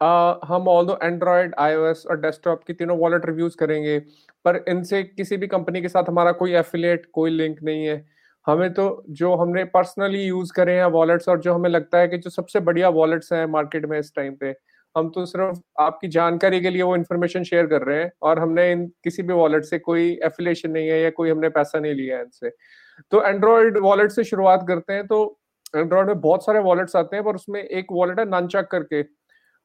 [0.01, 3.97] हम ऑल दो एंड्रॉयड आईओएस और डेस्कटॉप की तीनों वॉलेट रिव्यूज़ करेंगे,
[4.45, 8.03] पर इनसे किसी भी कंपनी के साथ हमारा कोई एफिलिएट कोई लिंक नहीं है।
[8.47, 12.17] हमें तो जो हमने पर्सनली यूज़ करे हैं वॉलेट्स और जो हमें लगता है कि
[12.17, 14.53] जो सबसे बढ़िया वॉलेट्स हैं मार्केट में इस टाइम पे,
[14.95, 18.71] हम तो सिर्फ़ आपकी जानकारी के लिए वो इन्फॉर्मेशन शेयर कर रहे हैं और हमने
[18.71, 22.17] इन किसी भी वॉलेट से कोई एफिलेशन नहीं है या कोई हमने पैसा नहीं लिया
[22.17, 22.49] है इनसे।
[23.11, 25.23] तो एंड्रॉयड वॉलेट से शुरुआत करते हैं तो
[25.75, 29.03] एंड्रॉयड में बहुत सारे वॉलेट्स आते हैं पर उसमें एक वॉलेट है ननचक करके।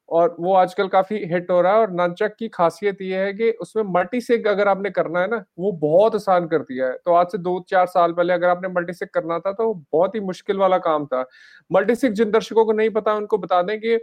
[0.09, 3.49] और वो आजकल काफ़ी हिट हो रहा है और नंचक की खासियत ये है कि
[3.61, 7.13] उसमें मल्टी सेक अगर आपने करना है ना, वो बहुत आसान कर दिया है। तो
[7.13, 10.19] आज से दो चार साल पहले अगर आपने मल्टी सेक करना था तो बहुत ही
[10.21, 11.25] मुश्किल वाला काम था।
[11.71, 13.97] मल्टी सिग जिन दर्शकों को नहीं पता, उनको बता दें कि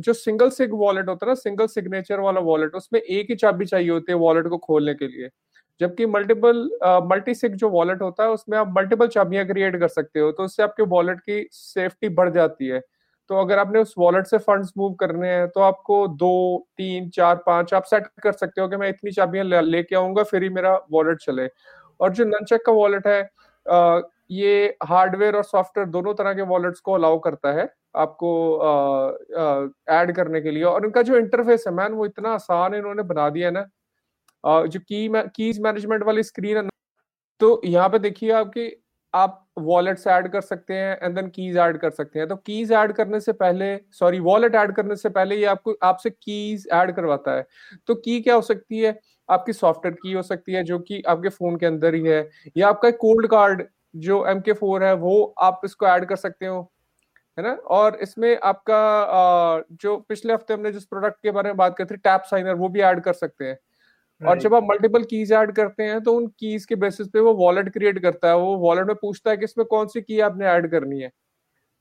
[0.00, 3.64] जो सिंगल सिग वॉलेट होता है ना सिंगल सिग्नेचर वाला वॉलेट उसमें एक ही चाबी
[3.66, 5.28] चाहिए होती है वॉलेट को खोलने के लिए।
[5.80, 6.68] जबकि मल्टीपल
[7.10, 10.44] मल्टी सिग जो वॉलेट होता है, उसमें आप मल्टीपल चाबियाँ क्रिएट कर सकते हो तो
[10.44, 12.80] उससे आपके वॉलेट की सेफ्टी बढ़ जाती है।
[13.30, 17.36] तो अगर आपने उस वॉलेट से फंड्स मूव करने हैं तो आपको दो तीन चार
[17.46, 20.74] पाँच आप सेट कर सकते हो कि मैं इतनी चाबियाँ लेके आऊँगा फिर ही मेरा
[20.92, 21.48] वॉलेट चले।
[22.00, 23.22] और जो ननचक का वॉलेट है
[23.66, 28.30] आ, ये हार्डवेयर और सॉफ्टवेयर दोनों तरह के वॉलेट्स को अलाउ करता है आपको
[29.90, 33.02] ऐड करने के लिए। और इनका जो इंटरफेस है मैन वो इतना आसान है इन्होंने
[33.04, 33.66] बना दिया ना।
[34.44, 36.68] जो की कीज मैनेजमेंट वाली स्क्रीन है
[37.40, 38.66] तो यहाँ पे देखिए आपकी
[39.16, 42.72] आप वॉलेट्स ऐड कर सकते हैं एंड देन कीज ऐड कर सकते हैं। तो कीज
[42.74, 46.94] ऐड करने से पहले सॉरी वॉलेट ऐड करने से पहले ये आपको, आपसे कीज ऐड
[46.96, 47.46] करवाता है।
[47.88, 48.98] तो की क्या हो सकती है?
[49.28, 52.68] आपकी सॉफ्टवेयर की हो सकती है जो कि आपके फ़ोन के अंदर ही है, या
[52.68, 53.62] आपका कोल्ड कार्ड
[53.98, 56.60] जो एम के फोर है, वो आप इसको ऐड कर सकते हो,
[57.38, 57.52] है ना?
[57.52, 61.98] और इसमें आपका जो पिछले हफ़्ते हमने जिस प्रोडक्ट के बारे में बात करते थे
[62.00, 63.58] टैप साइनर वो भी ऐड कर सकते हैं।
[64.20, 67.34] और जब आप मल्टीपल कीज ऐड करते हैं तो उन कीज के बेसिस पे वो
[67.36, 70.46] वॉलेट क्रिएट करता है। वो वॉलेट में पूछता है कि इसमें कौन सी की आपने
[70.48, 71.10] ऐड करनी है।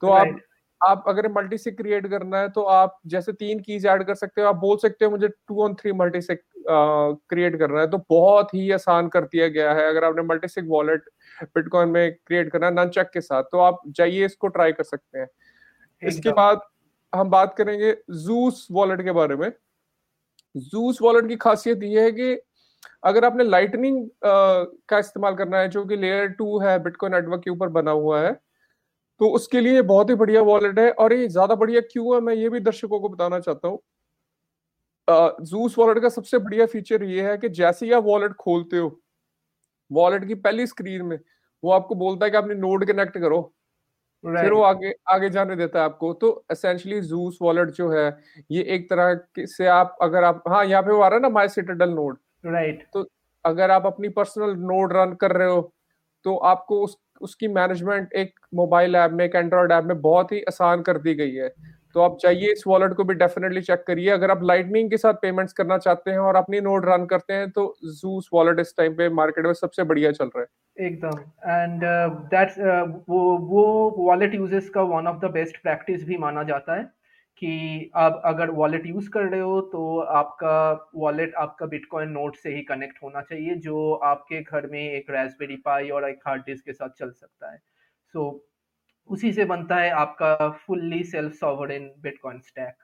[0.04, 0.38] तो आप
[0.82, 4.42] आप अगर मल्टी से क्रिएट करना है तो आप जैसे तीन कीज ऐड कर सकते
[4.42, 6.36] हो। आप बोल सकते हो मुझे two on three multisig
[6.68, 10.66] create करना है। तो बहुत ही आसान कर दिया गया है। अगर आपने मल्टी सिक
[10.68, 11.10] वॉलेट
[11.46, 15.20] बिटकॉइन में क्रिएट करना है ननचक के साथ तो आप जाइए इसको ट्राई कर सकते
[15.20, 15.28] हैं।
[16.02, 16.62] इसके बाद
[17.14, 19.52] हम बात करेंगे जूस वॉलेट के बारे में।
[20.56, 22.38] जूस वॉलेट की खासियत ये है कि
[23.04, 27.52] अगर आपने लाइटनिंग का इस्तेमाल करना है, जो कि लेयर टू है बिटकॉइन नेटवर्क के
[27.52, 28.34] ऊपर बना हुआ है
[29.22, 32.34] तो उसके लिए बहुत ही बढ़िया वॉलेट है और ये ज़्यादा बढ़िया क्यों है, मैं
[32.36, 33.80] ये भी दर्शकों को बताना चाहता हूँ।
[35.42, 39.00] जूस वॉलेट का सबसे बढ़िया फीचर ये है कि जैसे ही आप वॉलेट खोलते हो
[39.92, 41.20] वॉलेट की पहली स्क्रीन में,
[41.64, 43.42] वो आपको बोलता है कि आपने नोड कनेक्ट करो।
[44.24, 44.42] Right.
[44.42, 48.08] फिर वो आगे आगे जाने देता है आपको। तो एसेंशियली जूस वॉलेट जो है
[48.52, 51.30] ये एक तरह से आप अगर आप हाँ यहाँ पे वो आ रहा है ना
[51.32, 53.06] माई सिटाडल नोड राइट तो
[53.46, 55.62] अगर आप अपनी पर्सनल नोड रन कर रहे हो
[56.26, 60.42] तो आपको उस उसकी मैनेजमेंट एक मोबाइल ऐप में एक एंड्रॉइड ऐप में बहुत ही
[60.44, 61.50] आसान कर दी गई है।
[61.96, 65.14] तो आप चाहिए इस वॉलेट को भी डेफिनेटली चेक करिए। अगर आप लाइटनिंग के साथ
[65.22, 68.96] पेमेंट्स करना चाहते हैं और अपनी नोड रन करते हैं तो जूस वॉलेट इस टाइम
[68.96, 70.48] पे मार्केट में सबसे बढ़िया चल रहा है।
[70.80, 71.82] एकदम। एंड
[72.30, 76.44] दैट्स uh, uh, वो वो वॉलेट यूजेस का one of the best practice भी माना
[76.44, 76.84] जाता है
[77.38, 82.56] कि आप अगर वॉलेट यूज़ कर रहे हो तो आपका वॉलेट आपका बिटकॉइन नोट से
[82.56, 86.66] ही कनेक्ट होना चाहिए जो आपके घर में एक रेसबेरी पाई और एक हार्ड डिस्क
[86.66, 87.58] के साथ चल सकता है।
[88.14, 92.76] सो so, उसी से बनता है आपका fully self sovereign bitcoin stack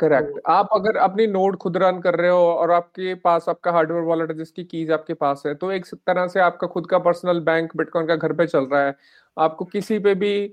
[0.00, 3.72] correct तो, आप अगर अपनी नोड खुद रन कर रहे हो और आपके पास आपका
[3.72, 6.98] हार्डवेयर वॉलेट है जिसकी कीज आपके पास है तो एक तरह से आपका खुद का
[6.98, 8.94] पर्सनल बैंक बिटकॉइन का घर पे चल रहा है।
[9.38, 10.52] आपको किसी पे भी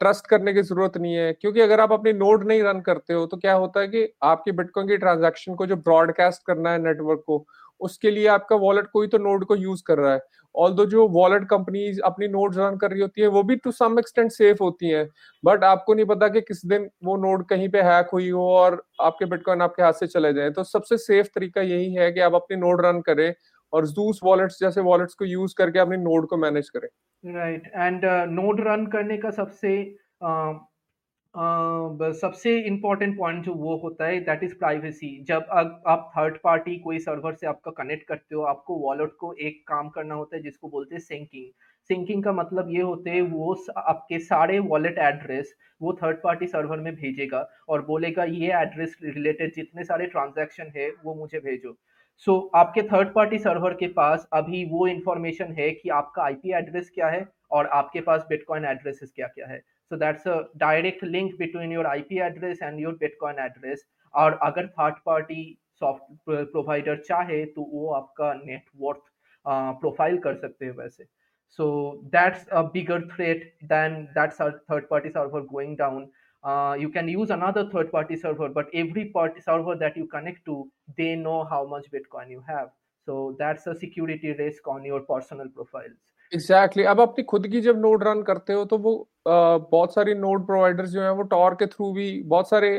[0.00, 3.26] ट्रस्ट करने की ज़रूरत नहीं है क्योंकि अगर आप अपनी नोड नहीं रन करते हो
[3.26, 7.24] तो क्या होता है कि आपकी बिटकॉइन की ट्रांजेक्शन को जो ब्रॉडकास्ट करना है नेटवर्क
[7.26, 7.46] को
[7.80, 10.20] उसके लिए आपका वॉलेट कोई तो नोड को यूज़ कर रहा है।
[10.54, 13.98] ऑल जो वॉलेट कंपनीज़ अपनी नोड रन कर रही होती है वो भी टू सम
[13.98, 15.08] एक्सटेंट सेफ़ होती हैं।
[15.44, 18.82] बट आपको नहीं पता कि किस दिन वो नोड कहीं पे हैक हुई हो और
[19.00, 22.34] आपके बिटकॉइन आपके हाथ से चले जाए। तो सबसे सेफ़ तरीका यही है कि आप
[22.34, 23.32] अपनी नोड रन करें
[23.72, 26.88] और जूस वॉलेट्स जैसे वॉलेट्स को यूज़ करके अपने नोड को मैनेज करें।
[27.24, 29.74] राइट एंड नोड रन करने का सबसे
[30.24, 30.54] uh,
[31.34, 35.46] सबसे इम्पोर्टेंट पॉइंट जो वो होता है दैट इज़ प्राइवेसी जब
[35.86, 39.88] आप थर्ड पार्टी कोई सर्वर से आपका कनेक्ट करते हो आपको वॉलेट को एक काम
[39.88, 41.50] करना होता है जिसको बोलते हैं सिंकिंग
[41.90, 46.80] सिंकिंग का मतलब ये होते हैं वो आपके सारे वॉलेट एड्रेस वो थर्ड पार्टी सर्वर
[46.80, 51.76] में भेजेगा और बोलेगा ये एड्रेस रिलेटेड जितने सारे ट्रांजैक्शन है वो मुझे भेजो.
[52.26, 56.52] सो so, आपके थर्ड पार्टी सर्वर के पास अभी वो इंफॉर्मेशन है कि आपका आईपी
[56.58, 59.62] एड्रेस क्या है और आपके पास बिटकॉइन एड्रेसेस क्या क्या है।
[59.93, 64.67] so that's a direct link between your ip address and your bitcoin address और अगर
[64.67, 65.43] थर्ड पार्टी
[65.79, 69.01] सॉफ्ट प्रोवाइडर चाहे तो वो आपका नेटवर्थ
[69.81, 71.05] प्रोफाइल कर सकते हैं वैसे
[71.57, 71.65] so
[72.13, 76.03] that's a bigger threat than that third party server going down
[76.43, 80.43] uh, you can use another third party server but every party server that you connect
[80.45, 80.57] to
[80.99, 82.69] they know how much bitcoin you have
[83.07, 86.86] so that's a security risk on your personal profiles Exactly exactly.
[86.90, 88.94] अब अपनी खुद की जब node run करते हो तो वो
[89.28, 92.70] आ, बहुत सारी नोड प्रोवाइडर्स जो हैं वो टॉर के थ्रू भी बहुत सारे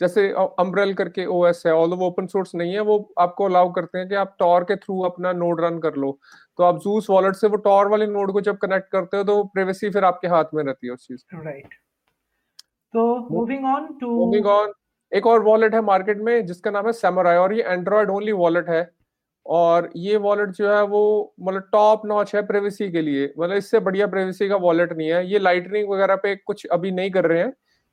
[0.00, 0.28] जैसे
[0.60, 4.08] अम्ब्रेल करके ओएस है ऑल वो ओपन सोर्स नहीं है वो आपको अलाउ करते हैं
[4.08, 6.18] कि आप टॉर के थ्रू अपना नोड रन कर लो।
[6.58, 9.42] तो आप जूस वॉलेट से वो टॉर वाले नोड को जब कनेक्ट करते हो तो
[9.44, 11.74] प्राइवेसी फिर आपके हाथ में रहती है उस चीज़ राइट
[12.94, 14.72] तो moving on to moving on
[15.12, 18.68] एक और वॉलेट है मार्केट में जिसका नाम है सेमोराई और ये एंड्रॉयड ओनली वॉलेट
[18.68, 18.82] है।
[19.46, 23.80] और ये वॉलेट जो है वो मतलब टॉप नॉच है प्राइवेसी के लिए। मतलब इससे
[23.80, 27.40] बढ़िया प्राइवेसी का वॉलेट नहीं है। ये लाइटनिंग वगैरह पे कुछ अभी नहीं कर रहे
[27.40, 27.50] हैं।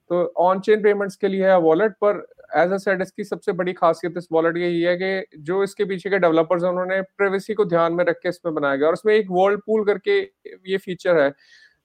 [0.09, 2.25] तो ऑन चेन पेमेंट्स के लिए है वॉलेट पर
[2.57, 5.85] एज अ सेड इसकी सबसे बड़ी खासियत इस वॉलेट की ये है कि जो इसके
[5.85, 8.93] पीछे के डेवलपर्स हैं, उन्होंने प्राइवेसी को ध्यान में रख के इसमें बनाया गया। और
[8.93, 10.19] उसमें एक वर्ल्ड पूल करके
[10.67, 11.31] ये फीचर है,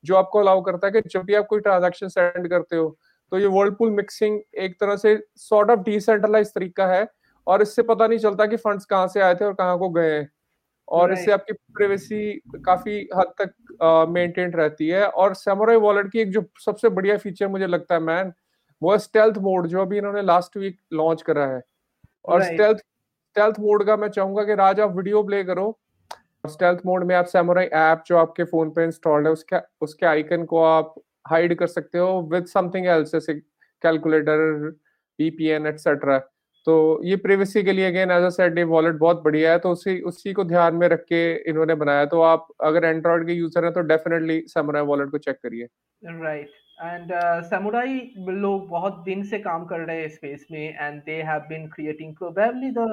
[0.05, 2.97] जो आपको अलाउ करता है कि जब भी आप कोई ट्रांजेक्शन सेंड करते हो
[3.33, 7.07] तो ये वर्ल्ड पूल मिक्सिंग एक तरह से सॉर्ट ऑफ़ डिसेंट्रलाइज तरीका है।
[7.47, 10.13] और इससे पता नहीं चलता कि फंड्स कहाँ से आए थे और कहाँ को गए
[10.13, 10.29] हैं।
[10.89, 12.33] और इससे आपकी प्राइवेसी
[12.65, 13.53] काफ़ी हद तक
[14.09, 17.95] मेंटेन uh, रहती है। और सेमोराई वॉलेट की एक जो सबसे बढ़िया फीचर मुझे लगता
[17.95, 18.33] है मैन
[18.83, 21.63] वो है स्टेल्थ मोड जो अभी इन्होंने लास्ट वीक लॉन्च करा है।
[22.25, 25.79] और स्टेल्थ स्टेल्थ मोड का मैं चाहूँगा कि राज आप वीडियो प्ले करो।
[26.45, 30.45] स्टेल्थ मोड में आप सेमोराई ऐप जो आपके फ़ोन पे इंस्टॉल्ड है उसके उसके आइकन
[30.45, 30.95] को आप
[31.31, 33.35] हाइड कर सकते हो विद समथिंग एल्स जैसे
[33.83, 34.39] कैलकुलेटर
[35.19, 36.19] वीपीएन एटसेट्रा
[36.67, 36.75] तो
[37.05, 40.33] ये प्रिवेसी के लिए again as I said wallet बहुत बढ़िया है तो उसी उसी
[40.33, 43.81] को ध्यान में रख के इन्होंने बनाया। तो आप अगर एंड्रॉइड के यूज़र हैं तो
[43.89, 45.69] डेफिनेटली समुराई वॉलेट को चेक करिए।
[46.03, 46.51] राइट
[46.83, 47.13] एंड
[47.51, 51.69] समुराई लोग बहुत दिन से काम कर रहे हैं स्पेस में and they have been
[51.69, 52.89] creating probably the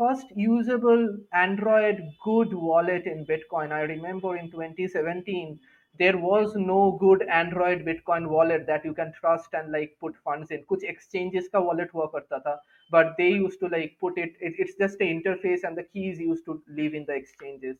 [0.00, 1.02] first usable
[1.38, 3.72] android good wallet in bitcoin.
[3.78, 5.58] I remember in 2017
[5.98, 10.50] there was no good android bitcoin wallet that you can trust and like put funds
[10.50, 12.56] in kuch exchanges ka wallet hua karta tha
[12.92, 16.20] but they used to like put it, it it's just an interface and the keys
[16.20, 17.76] used to live in the exchanges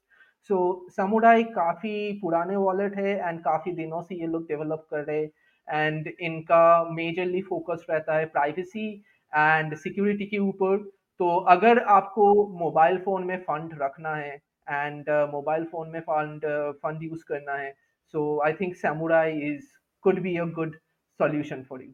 [0.50, 0.61] so
[0.96, 5.86] samurai काफ़ी पुराने wallet है and काफ़ी दिनों से ये लोग develop कर रहे हैं
[5.86, 8.86] एंड इनका मेजरली फोकस रहता है प्राइवेसी
[9.32, 10.76] एंड सिक्योरिटी के ऊपर
[11.20, 14.34] तो अगर आपको मोबाइल फ़ोन में फंड रखना है
[14.68, 16.46] एंड मोबाइल फ़ोन में फंड
[16.82, 17.72] फंड यूज़ करना है
[18.14, 19.66] so I think Samourai is
[20.04, 20.76] could be a good
[21.20, 21.90] solution for you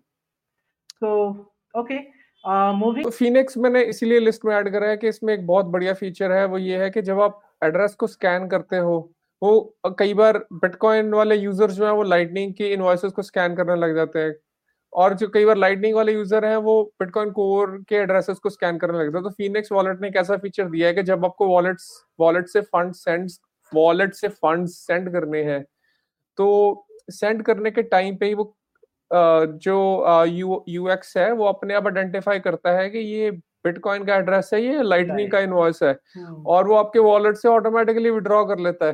[1.00, 1.10] so
[1.74, 1.98] okay
[2.44, 6.32] moving Phoenix मैंने इसीलिए लिस्ट में ऐड करा है कि इसमें एक बहुत बढ़िया फीचर
[6.32, 8.98] है, वो ये है कि जब आप एड्रेस को स्कैन करते हो,
[9.42, 13.76] वो कई बार बिटकॉइन वाले यूज़र्स जो है वो लाइटनिंग के इनवॉइसेस को स्कैन करने
[13.76, 14.34] लग जाते हैं।
[14.92, 18.78] और जो कई बार लाइटनिंग वाले यूज़र हैं, वो बिटकॉइन कोर के एड्रेसेस को स्कैन
[18.78, 21.24] करने लग जाते हैं। तो फिनिक्स वॉलेट ने एक ऐसा फीचर दिया है कि जब
[21.24, 21.90] आपको वॉलेट्स
[22.20, 23.28] वॉलेट से फंड सेंड
[23.72, 25.64] वॉलेट से फंड सेंड करने हैं
[26.38, 28.54] तो सेंड करने के टाइम पे ही वो
[29.10, 33.30] जो यू यूएक्स है वो अपने आप आइडेंटिफाई करता है कि ये
[33.64, 36.44] बिटकॉइन का एड्रेस है ये लाइटनिंग का इनवॉइस है। Hmm.
[36.46, 38.92] और वो आपके वॉलेट से ऑटोमेटिकली विड्रॉ कर लेता है।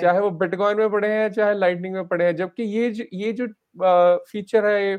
[0.00, 3.32] चाहे वो बिटकॉइन में पड़े हैं चाहे लाइटनिंग में पड़े हैं जबकि ये जो ये
[3.32, 3.46] जो
[4.30, 4.96] फीचर है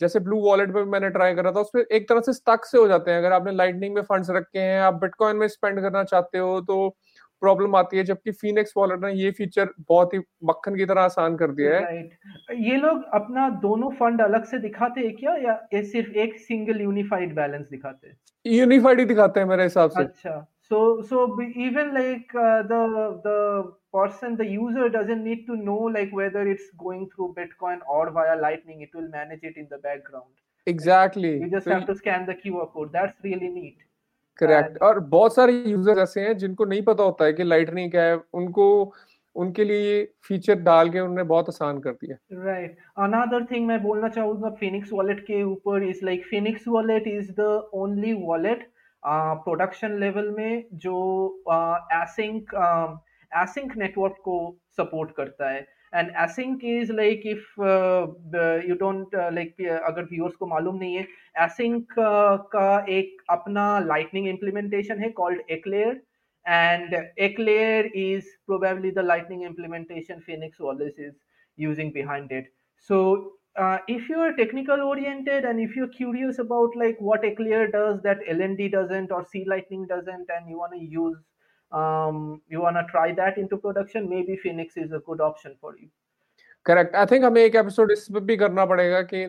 [0.00, 2.86] जैसे ब्लू वॉलेट पे मैंने ट्राई करा था उसमें एक तरह से स्टक से हो
[2.88, 6.38] जाते हैं। अगर आपने लाइटनिंग में फंड्स रखे हैं आप बिटकॉइन में स्पेंड करना चाहते
[6.38, 6.96] हो तो
[7.42, 11.36] प्रॉब्लम आती है जबकि फीनिक्स वॉलेट ने ये फीचर बहुत ही मक्खन की तरह आसान
[11.36, 12.02] कर दिया है।
[12.62, 16.80] ये लोग अपना दोनों फंड अलग से दिखाते हैं क्या या ये सिर्फ़ एक सिंगल
[16.80, 18.16] यूनिफाइड बैलेंस दिखाते हैं?
[18.46, 22.32] यूनिफाइड ही दिखाते हैं मेरे हिसाब से। अच्छा so so even like
[22.68, 22.78] the
[23.26, 23.34] the
[23.92, 28.34] person the user doesn't need to know like whether it's going through bitcoin और via
[28.36, 32.36] lightning it will manage it in the background exactly you just have to scan the
[32.42, 33.85] QR code that's really neat
[34.38, 38.02] correct और बहुत सारे user ऐसे हैं जिनको नहीं पता होता है कि लाइटनिंग क्या
[38.02, 38.66] है। उनको
[39.36, 44.08] उनके लिए फीचर डाल के उन्होंने बहुत आसान कर दिया। राइट अनदर थिंग मैं बोलना
[44.08, 48.68] चाहूँगा फिनिक्स वॉलेट के ऊपर is like Phoenix wallet is the only wallet
[49.02, 50.96] production level में जो
[51.94, 52.54] एसिंक
[53.32, 54.38] एसिंक नेटवर्क को
[54.76, 58.07] सपोर्ट करता है। and async is like if uh,
[58.67, 61.07] you don't uh, like uh, अगर व्यूअर्स को मालूम नहीं है
[61.45, 65.93] async uh, का एक अपना lightning implementation है called eclair
[66.45, 71.13] and eclair is probably the lightning implementation phoenix wallace is
[71.57, 72.45] using behind it
[72.77, 78.01] so uh, if you're technical oriented and if you're curious about like what eclair does
[78.01, 81.17] that lnd doesn't or c lightning doesn't and you want to use
[81.72, 84.08] um, you want to try that into production?
[84.08, 85.88] Maybe phoenix is a good option for you.
[86.66, 89.22] Correct I think हमें एक episode इस पे भी करना पड़ेगा कि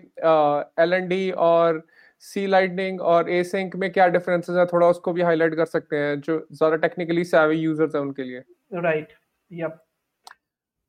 [0.84, 1.82] L N D और
[2.24, 5.98] सी lightning और ए सिंक में क्या डिफरेंसेस है थोड़ा उसको भी हाईलाइट कर सकते
[5.98, 9.14] हैं जो ज़्यादा टेक्निकली सैवी यूज़र्स हैं उनके लिए। राइट
[9.52, 9.78] यप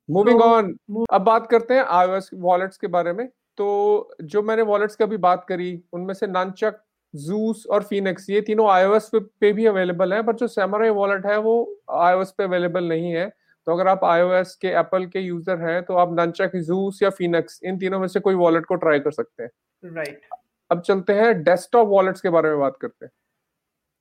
[0.09, 0.75] मूविंग ऑन
[1.13, 3.27] अब बात करते हैं आईओएस वॉलेट्स के बारे में।
[3.59, 6.81] तो जो मैंने वॉलेट्स की अभी बात करी उनमें से ननचक
[7.15, 11.37] जूस और फीनिक्स ये तीनों आईओएस पे भी अवेलेबल है पर जो सैमराई वॉलेट है
[11.41, 11.55] वो
[11.99, 13.29] आईओएस पे अवेलेबल नहीं है।
[13.67, 17.61] तो अगर आप आईओएस के एप्पल के यूज़र हैं तो आप नंचक जूस या फीनिक्स
[17.65, 19.51] इन तीनों में से कोई वॉलेट को ट्राई कर सकते हैं।
[19.85, 20.39] Right right.
[20.71, 23.13] अब चलते हैं डेस्कटॉप वॉलेट्स के बारे में बात करते हैं।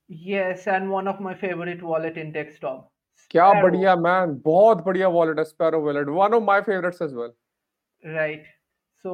[0.10, 2.90] Yes and one of my favourite wallet in desktop
[3.32, 7.32] क्या बढ़िया मैन बहुत बढ़िया वॉलेट है Sparrow wallet one of my favourites as well
[8.04, 8.46] right
[9.04, 9.14] so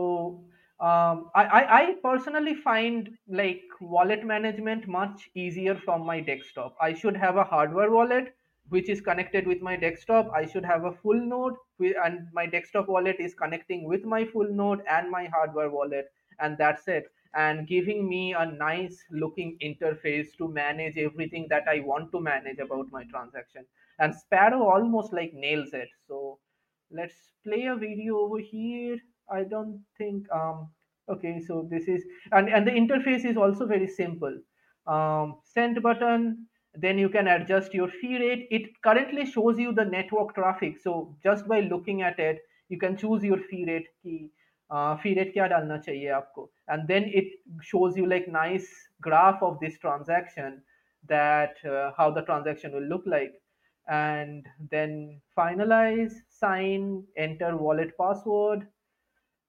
[0.84, 6.76] um, I, I, I personally find like wallet management much easier from my desktop.
[6.82, 8.36] I should have a hardware wallet
[8.70, 10.30] which is connected with my desktop.
[10.34, 14.50] I should have a full node and my desktop wallet is connecting with my full
[14.52, 16.08] node and my hardware wallet
[16.40, 17.06] and that's it
[17.36, 22.60] and giving me a nice looking interface to manage everything that I want to manage
[22.60, 23.66] about my transaction.
[24.00, 25.90] And Sparrow almost like nails it.
[26.08, 26.40] So
[26.92, 28.98] let's play a video over here.
[29.32, 30.32] I don't think.
[30.32, 30.70] Um,
[31.10, 34.38] okay, so this is and and the interface is also very simple.
[34.88, 36.48] Um, send button.
[36.76, 38.48] Then you can adjust your fee rate.
[38.50, 40.80] It currently shows you the network traffic.
[40.82, 44.30] So just by looking at it, you can choose your fee rate key.
[44.72, 46.50] Uh, rate kya dalna chahiye aapko?
[46.68, 47.26] And then it
[47.62, 48.68] shows you like nice
[49.02, 50.64] graph of this transaction.
[51.10, 53.40] That that how the transaction will look like
[53.90, 57.96] and then finalise sign enter wallet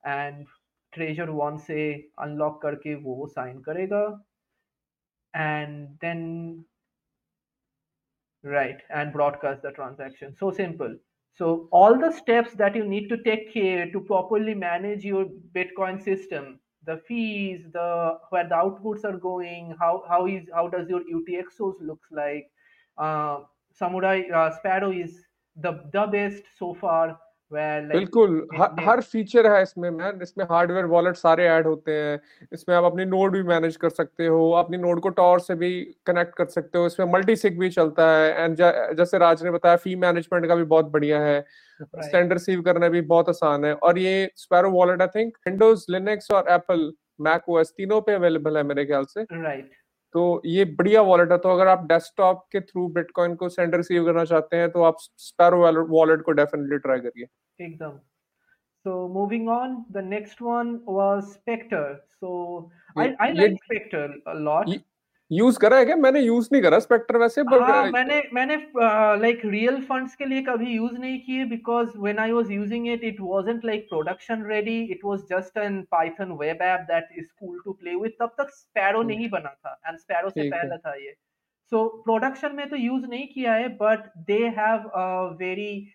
[0.03, 0.47] wallet password and
[0.93, 4.25] Trezor one से unlock करके वो sign करेगा
[5.35, 6.65] and then
[8.43, 10.95] right and broadcast the transaction so simple
[11.33, 16.01] so all the steps that you need to take care to properly manage your bitcoin
[16.01, 21.01] system the fees the where the outputs are going how how is how does your
[21.17, 22.49] utxos looks like
[22.97, 23.39] uh,
[23.73, 25.25] samurai uh, sparrow is
[25.57, 27.19] the the best so far
[27.88, 28.46] बिल्कुल
[28.80, 32.20] हर feature है इसमें man इसमें hardware wallet सारे add होते हैं।
[32.52, 35.70] इसमें आप अपनी नोड भी मैनेज कर सकते हो अपनी नोड को टॉर से भी
[36.06, 38.56] कनेक्ट कर सकते हो। इसमें मल्टी सिक भी चलता है एंड
[38.96, 41.40] जैसे राज ने बताया फ़ी मैनेजमेंट का भी बहुत बढ़िया है।
[41.80, 46.30] स्टैंड रिसीव करना भी बहुत आसान है। और ये Sparrow wallet I think Windows Linux
[46.30, 49.70] और एप्पल मैक ओएस तीनों पे अवेलेबल है मेरे ख्याल से। राइट
[50.14, 54.04] तो ये बढ़िया वॉलेट है। तो अगर आप डेस्कटॉप के थ्रू बिटकॉइन को सेंड रिसीव
[54.04, 57.26] करना चाहते हैं तो आप स्पैरो वॉलेट को डेफिनेटली ट्राई करिए।
[57.64, 57.98] एकदम।
[58.86, 62.00] So moving on the next one was spectre.
[62.20, 62.30] So
[62.96, 64.72] i i like spectre a lot.
[65.34, 65.96] Use करा है क्या?
[65.96, 68.56] मैंने यूज़ नहीं करा स्पेक्टर वैसे बट हाँ, मैंने मैंने
[69.20, 73.04] लाइक रियल फंड्स के लिए कभी यूज़ नहीं किए because when I was using it
[73.04, 77.60] it wasn't like production ready it was just an python web app that is cool
[77.64, 79.08] to play with तब तक स्पैरो hmm.
[79.08, 81.14] नहीं बना था एंड स्पैरो से पहले था ये।
[81.70, 84.90] सो प्रोडक्शन में तो यूज़ नहीं किया है but they have
[85.40, 85.86] very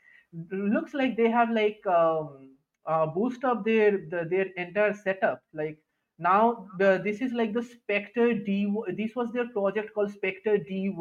[0.94, 2.50] like they have like um,
[2.86, 5.80] uh, boost up their the, their entire setup like
[6.20, 10.93] now the, this is like the spectre d this was their project called spectre dyi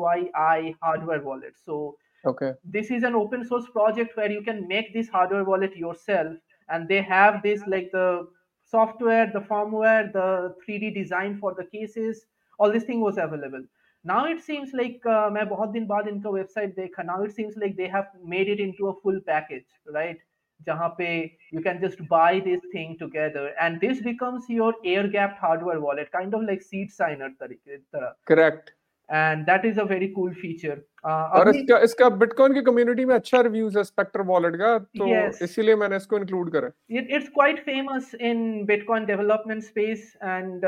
[0.81, 1.55] hardware wallet.
[1.65, 2.53] So okay.
[2.65, 6.37] this is an open source project where you can make this hardware wallet yourself
[6.69, 8.29] and they have this like the
[8.65, 12.27] software the firmware the 3d design for the cases
[12.61, 13.65] all this thing was available.
[14.05, 17.57] Now it seems like uh, main bahut din baad inka website dekha now it seems
[17.57, 20.19] like they have made it into a full package right?
[20.67, 21.11] जहाँ पे
[21.55, 26.09] you can just buy this thing together and this becomes your air gap hardware wallet
[26.09, 28.71] kind of like seed signer तरीके तरह correct
[29.09, 33.41] and that is a very cool feature और इसका इसका bitcoin की community में अच्छा
[33.41, 35.43] रिव्यूज़ है Spectre wallet का तो yes.
[35.43, 40.67] इसीलिए मैंने इसको इंक्लूड करा। It it's quite famous in bitcoin development space and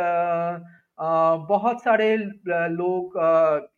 [1.48, 3.18] बहुत सारे लोग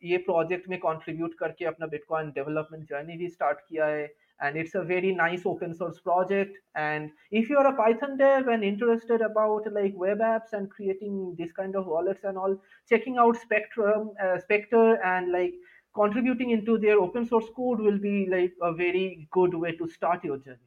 [0.03, 4.05] ये प्रोजेक्ट में कंट्रीब्यूट करके अपना बिटकॉइन डेवलपमेंट जर्नी भी स्टार्ट किया है।
[4.40, 8.62] and it's a very nice open source project and if you're a python dev and
[8.62, 12.56] interested about like web apps and creating this kind of wallets and all
[12.88, 15.54] checking out spectrum uh, spectre and like
[15.94, 20.24] contributing into their open source code will be like a very good way to start
[20.24, 20.64] your journey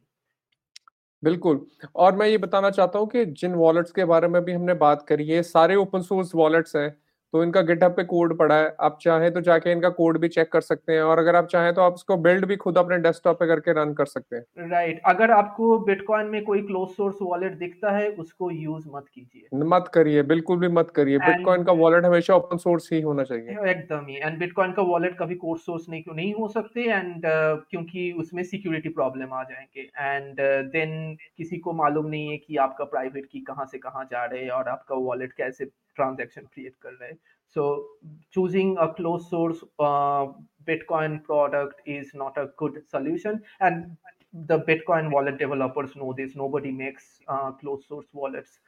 [1.23, 1.59] बिल्कुल
[1.95, 5.05] और मैं ये बताना चाहता हूँ कि जिन wallets के बारे में भी हमने बात
[5.09, 6.89] करी है सारे ओपन सोर्स वॉलेट्स हैं
[7.36, 10.50] तो इनका गिटहब पे कोड पड़ा है। आप चाहें तो जाके इनका कोड भी चेक
[10.52, 13.38] कर सकते हैं और अगर आप चाहें तो आप इसको बिल्ड भी खुद अपने डेस्कटॉप
[13.40, 15.16] पे करके रन कर सकते हैं। Right right.
[15.16, 19.90] अगर आपको बिटकॉइन में कोई क्लोज सोर्स वॉलेट दिखता है उसको यूज़ मत कीजिए। मत
[19.94, 24.06] करिए बिल्कुल भी मत करिए। बिटकॉइन का वॉलेट हमेशा ओपन सोर्स ही होना चाहिए। एकदम
[24.06, 28.12] ही। एंड बिटकॉइन का वॉलेट कभी कोड सोर्स नहीं नहीं हो सकते एंड uh, क्योंकि
[28.18, 30.36] उसमें सिक्योरिटी प्रॉब्लम आ जाएँगे। एंड
[30.72, 34.24] देन uh, किसी को मालूम नहीं है कि आपका प्राइवेट की कहाँ से कहाँ जा
[34.24, 35.64] रहे हैं और आपका वॉलेट कैसे
[35.96, 37.18] ट्रांजेक्शन क्रिएट कर रहे हैं।
[37.56, 37.98] So
[38.34, 39.60] choosing a close source
[40.66, 43.84] bitcoin product is not a good solution and
[44.46, 48.58] the bitcoin wallet developers know this nobody makes close source wallets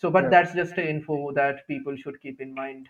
[0.00, 2.86] so but that's just info that people should keep in mind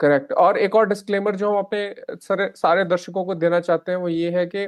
[0.00, 3.98] correct और एक और disclaimer जो हम अपने सारे, सारे दर्शकों को देना चाहते हैं
[3.98, 4.66] वो ये है कि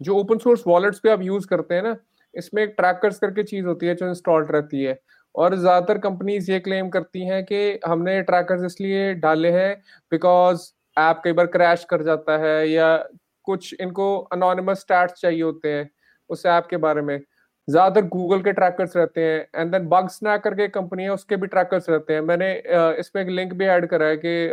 [0.00, 1.96] जो ओपन सोर्स वॉलेट्स पे आप यूज़ करते हैं ना
[2.34, 4.98] इसमें एक ट्रैकर्स करके चीज़ होती है जो इंस्टॉल्ड रहती है।
[5.38, 9.74] और ज़्यादातर कंपनीज़ ये क्लेम करती हैं कि हमने ट्रैकर्स इसलिए डाले हैं
[10.12, 12.96] बिकॉज़ ऐप कई बार क्रैश कर जाता है या
[13.44, 15.88] कुछ इनको अनोनिमस स्टैट्स चाहिए होते हैं
[16.30, 17.18] उस ऐप के बारे में।
[17.68, 21.46] ज़्यादातर गूगल के ट्रैकर्स रहते हैं एंड देन बग स्नैक करके कंपनी है, उसके भी
[21.46, 22.52] ट्रैकर्स रहते हैं। मैंने
[23.00, 24.50] इसमें एक लिंक भी ऐड करा है कि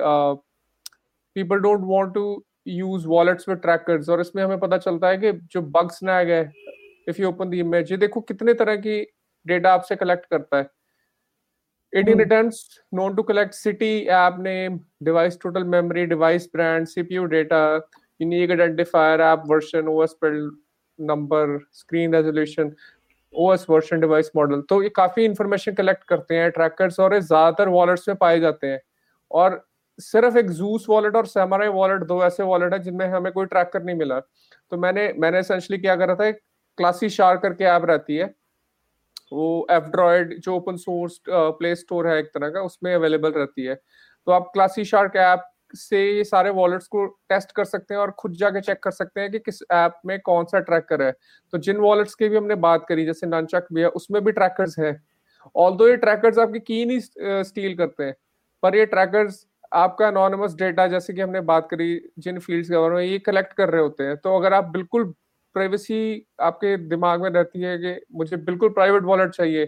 [1.35, 5.31] people don't want to use wallets with trackers और इसमें हमें पता चलता है कि
[5.51, 6.41] जो बग स्नैक है
[7.09, 9.01] if you open the image ये देखो कितने तरह की
[9.45, 10.69] डेटा आपसे कलेक्ट करता है।
[11.95, 12.17] It hmm.
[12.17, 17.83] returns known to collect city, app name, device total memory, device brand, CPU data,
[18.19, 20.53] unique identifier, app version, OS build
[20.99, 22.75] number, screen resolution,
[23.33, 24.61] OS version, device model.
[24.69, 28.67] तो ये काफ़ी information collect करते हैं trackers और ये ज़्यादातर wallets में पाए जाते
[28.67, 28.79] हैं
[29.31, 29.63] और
[29.99, 33.83] सिर्फ़ एक जूस वॉलेट और सेमराई वॉलेट दो ऐसे वॉलेट है जिनमें हमें कोई ट्रैकर
[33.83, 34.19] नहीं मिला
[34.71, 38.33] तो मैंने मैंने एसेंशली क्या करा था क्लासी शार करके ऐप रहती है
[39.35, 43.75] वो एफड्रॉइड जो ओपन सोर्स प्ले स्टोर है एक तरह का, उसमें अवेलेबल रहती है।
[43.75, 48.11] तो आप क्लासी शार्क ऐप से ये सारे वॉलेट्स को टेस्ट कर सकते हैं और
[48.19, 51.11] खुद जाके चेक कर सकते हैं कि किस ऐप में कौन सा ट्रैकर है।
[51.53, 54.79] तो जिन वॉलेट्स की भी हमने बात करी, जैसे ननचक भी है, उसमें भी ट्रैकर्स
[54.79, 54.95] है।
[55.55, 58.15] ऑल ये ट्रैकर्स आपकी की नहीं स्टील करते हैं,
[58.63, 62.95] पर ये ट्रैकर्स आपका अनोनमस डेटा जैसे कि हमने बात करी, जिन फील्ड्स के बारे
[62.95, 65.13] में, ये कलेक्ट कर रहे होते हैं। तो अगर आप बिल्कुल
[65.55, 65.97] प्राइवेसी
[66.41, 69.65] आपके दिमाग में रहती है कि मुझे बिल्कुल प्राइवेट वॉलेट चाहिए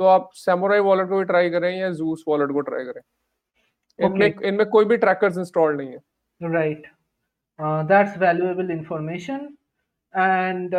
[0.00, 3.02] तो आप सैमुराई वॉलेट को भी ट्राई करें या जूस वॉलेट को ट्राई करें।
[3.98, 4.42] इनमें okay.
[4.44, 6.86] इनमें कोई भी ट्रैकर्स इंस्टॉल नहीं है। Right
[7.88, 9.48] that's valuable information
[10.14, 10.74] and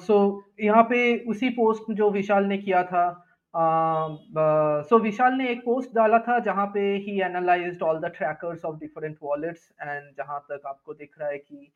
[0.00, 0.16] so
[0.60, 3.08] यहाँ पे उसी पोस्ट जो विशाल ने किया था
[3.54, 8.64] सो uh, विशाल ने एक पोस्ट डाला था जहाँ पे ही analysed all the trackers
[8.64, 11.72] of different wallets and जहाँ तक आपको दिख रहा है कि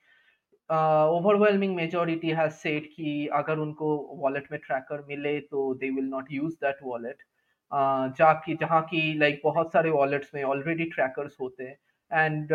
[0.71, 6.33] ओवरवेलमिंग मेजोरिटी हैज़ सेड कि अगर उनको वॉलेट में ट्रैकर मिले तो they will not
[6.33, 7.23] use that wallet
[8.19, 12.49] जाकि जहाँ की लाइक बहुत सारे वॉलेट्स में ऑलरेडी ट्रैकर्स होते हैं। एंड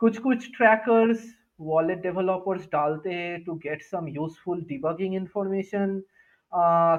[0.00, 1.26] कुछ कुछ ट्रैकर्स
[1.60, 6.00] वॉलेट डेवलपर्स डालते हैं to get some useful debugging information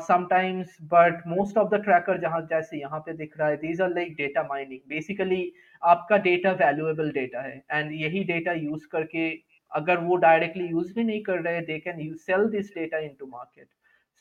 [0.03, 3.89] sometimes but most of the tracker जहाँ, जैसे यहाँ पे दिख रहा है these are
[3.89, 5.51] like data mining basically
[5.83, 9.29] आपका डेटा वैल्यूएबल डेटा है। एंड यही डेटा यूज़ करके
[9.80, 13.26] अगर वो डायरेक्टली यूज भी नहीं कर रहे they can you sell this data into
[13.38, 13.68] market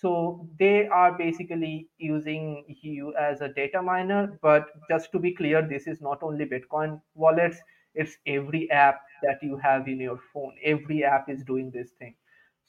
[0.01, 0.11] so
[0.59, 2.45] they are basically using
[2.85, 6.95] you as a data miner but just to be clear this is not only bitcoin
[7.25, 7.59] wallets
[8.03, 12.15] it's every app that you have in your phone every app is doing this thing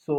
[0.06, 0.18] so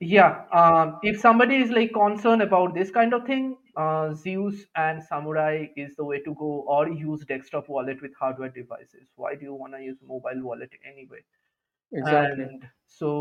[0.00, 5.02] yeah um, if somebody is like concerned about this kind of thing uh, zeus and
[5.02, 9.44] samurai is the way to go or use desktop wallet with hardware devices why do
[9.50, 11.22] you want to use mobile wallet anyway
[11.92, 13.12] exactly and so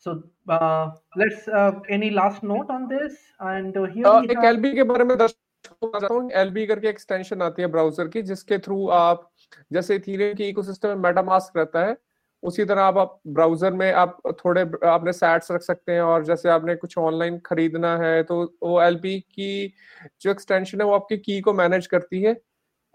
[0.00, 4.36] so uh, let's uh, any last note on this and uh, here uh, we एक
[4.36, 8.08] have, LB के बारे में दर्शकों को बताता हूँ LB करके extension आती है ब्राउजर
[8.08, 9.30] की जिसके थ्रू आप
[9.72, 11.96] जैसे इथेरियम की इकोसिस्टम में मेटामास्क रहता है
[12.43, 16.49] उसी तरह आप, आप ब्राउज़र में आप थोड़े आपने सैट्स रख सकते हैं और जैसे
[16.49, 19.73] आपने कुछ ऑनलाइन खरीदना है तो वो एलबी की
[20.21, 22.31] जो एक्सटेंशन है वो आपकी की को मैनेज करती है।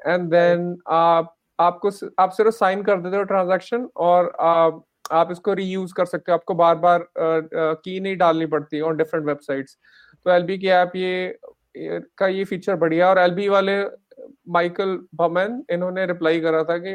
[0.00, 5.52] एंड देन आप आपको आप सिर्फ़ साइन कर देते हो ट्रांजैक्शन और आप, आप इसको
[5.54, 9.76] रीयूज कर सकते हो। आपको बार बार की नहीं डालनी पड़ती ऑन डिफरेंट वेबसाइट्स
[10.26, 11.38] तो एलबी की ऐप ये
[12.18, 13.82] का ये फीचर बढ़िया और एलबी वाले
[14.48, 16.94] माइकल भमन इन्होंने रिप्लाई करा था कि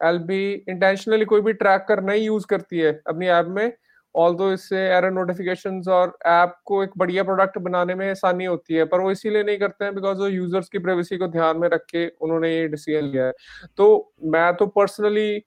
[0.00, 3.72] एल बी इंटेंशनली कोई भी ट्रैक कर नहीं यूज़ करती है अपनी ऐप में
[4.14, 8.74] ऑल दो इससे एरर नोटिफिकेशन और ऐप को एक बढ़िया प्रोडक्ट बनाने में आसानी होती
[8.74, 11.68] है, पर वो इसीलिए नहीं करते हैं बिकॉज़ वो यूज़र्स की प्राइवेसी को ध्यान में
[11.68, 13.32] रख के उन्होंने ये डिसीज़न लिया है।
[13.76, 15.42] तो मैं तो पर्सनली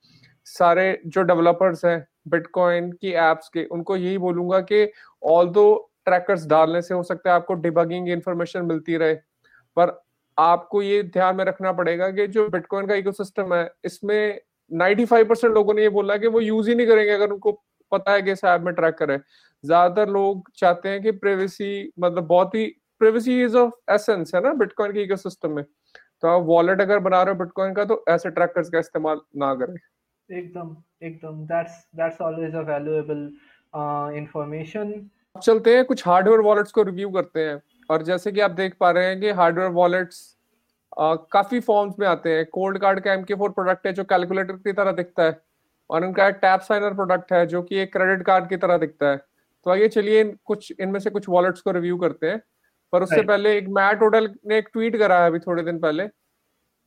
[0.47, 4.87] सारे जो डेवलपर्स हैं बिटकॉइन की एप्स के, उनको यही बोलूँगा कि
[5.23, 9.13] ऑल दो ट्रैकर्स डालने से हो सकता है आपको डिबगिंग इन्फॉर्मेशन मिलती रहे,
[9.77, 9.99] पर
[10.38, 14.39] आपको ये ध्यान में रखना पड़ेगा कि जो बिटकॉइन का इकोसिस्टम है इसमें
[14.71, 17.51] 95 परसेंट लोगों ने ये बोला कि वो यूज़ ही नहीं करेंगे अगर उनको
[17.91, 19.17] पता है कि इस ऐप में ट्रैक करे।
[19.63, 22.65] ज़्यादातर लोग चाहते हैं कि प्राइवेसी मतलब बहुत ही
[23.01, 27.21] प्राइवेसी इज़ ऑफ़ एसेंस है ना बिटकॉइन के इकोसिस्टम में। तो आप वॉलेट अगर बना
[27.23, 29.75] रहे हो बिटकॉइन का तो ऐसे ट्रैकर्स का इस्तेमाल ना करें।
[30.29, 33.29] एकदम एकदम। That's that's always a valuable
[34.17, 34.93] information
[35.35, 38.91] चलते हैं कुछ हार्डवेयर वॉलेट्स को रिव्यू करते हैं। और जैसे कि आप देख पा
[38.91, 40.19] रहे हैं कि हार्डवेयर वॉलेट्स
[41.31, 44.55] काफ़ी फॉर्म्स में आते हैं। कोल्ड कार्ड का एम के फोर प्रोडक्ट है जो कैलकुलेटर
[44.55, 45.39] की तरह दिखता है
[45.89, 49.09] और इनका एक टैप साइनर प्रोडक्ट है जो कि एक क्रेडिट कार्ड की तरह दिखता
[49.09, 52.41] है। तो आइए चलिए कुछ इनमें से कुछ वॉलेट्स को रिव्यू करते हैं।
[52.93, 56.07] पर उससे पहले एक मैट ओडल ने एक ट्वीट करा है अभी थोड़े दिन पहले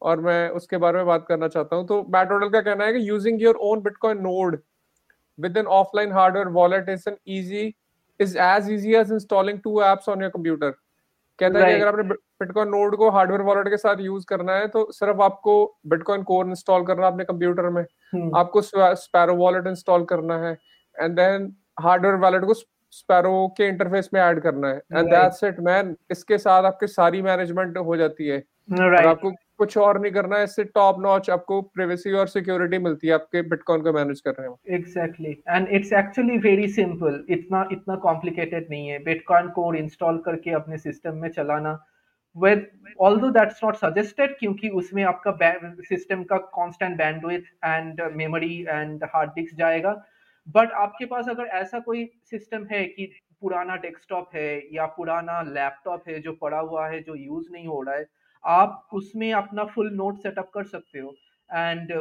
[0.03, 2.93] और मैं उसके बारे में बात करना चाहता हूँ। तो मैट ओडल का कहना है
[2.93, 4.61] कि using your own bitcoin node
[5.39, 7.75] with an offline hardware wallet is an easy
[8.21, 10.75] is as easy as installing two apps on your computer
[11.41, 12.03] कहता है कि अगर आपने
[12.41, 15.55] बिटकॉइन नोड को हार्डवेयर वॉलेट के साथ यूज़ करना है तो सिर्फ़ आपको
[15.87, 18.37] बिटकॉइन कोर इंस्टॉल करना है अपने कंप्यूटर में। Hmm.
[18.37, 20.53] आपको स्पैरो वॉलेट इंस्टॉल करना है
[20.97, 25.61] एंड देन हार्डवेयर वॉलेट को स्पैरो के इंटरफेस में ऐड करना है। एंड दैट्स इट
[25.61, 28.39] मैन इसके साथ आपके सारी मैनेजमेंट हो जाती है.
[28.73, 29.31] और आपको
[29.61, 33.43] कुछ और नहीं करना है इससे टॉप नॉच आपको प्राइवेसी और सिक्योरिटी मिलती है, आपके
[33.51, 38.67] बिटकॉइन को मैनेज कर रहे हो exactly and it's actually very simple इतना इतना कॉम्प्लिकेटेड
[38.71, 41.79] नहीं है। बिटकॉइन कोड इंस्टॉल करके अपने सिस्टम में चलाना।
[42.37, 42.61] With,
[43.01, 45.31] although that's not suggested, क्योंकि उसमें आपका
[45.85, 49.93] सिस्टम का constant bandwidth and memory and hard disk जाएगा।
[50.49, 53.11] बट आपके पास अगर ऐसा कोई सिस्टम है कि
[53.43, 57.81] पुराना डेस्कटॉप है या पुराना लैपटॉप है जो पड़ा हुआ है, जो यूज़ नहीं हो
[57.83, 58.07] रहा है
[58.45, 61.15] आप उसमें अपना फुल नोट सेटअप कर सकते हो
[61.51, 61.93] and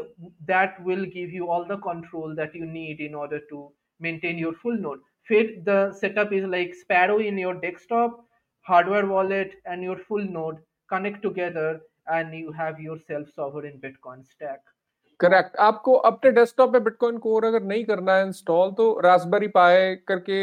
[0.47, 4.53] that will give you all the control that you need in order to maintain your
[4.63, 8.25] full node फिर the setup is like Sparrow in your desktop
[8.65, 10.57] hardware wallet, and your full node
[10.89, 14.59] connect together, and you have your self sovereign bitcoin stack.
[15.19, 19.95] Correct आपको अपने desktop पे bitcoin core अगर नहीं करना है install तो Raspberry पाई
[20.07, 20.37] करके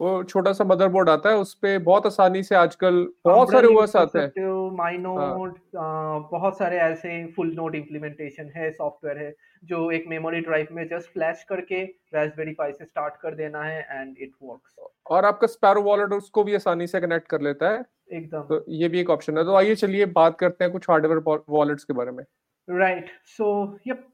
[0.00, 3.94] वो छोटा सा मदरबोर्ड आता है उस पे बहुत आसानी से आजकल बहुत सारे ओएस
[3.96, 9.34] आते हैं। माइनोड हाँ। बहुत सारे ऐसे फुल नोड इंप्लीमेंटेशन है सॉफ्टवेयर है
[9.64, 11.82] जो एक मेमोरी ड्राइव में जस्ट फ्लैश करके
[12.14, 14.74] रास्पबेरी पाई से स्टार्ट कर देना है एंड इट वर्क्स
[15.06, 18.88] और आपका स्पैरो वॉलेट उसको भी आसानी से कनेक्ट कर लेता है। एकदम। तो ये
[18.88, 22.10] भी एक ऑप्शन है। तो आइए चलिए बात करते हैं कुछ हार्डवेयर वॉलेट्स के बारे
[22.10, 22.24] में।
[22.68, 24.04] राइट सो यप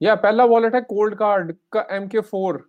[0.00, 2.62] या पहला वॉलेट है कोल्ड कार्ड का एम के फोर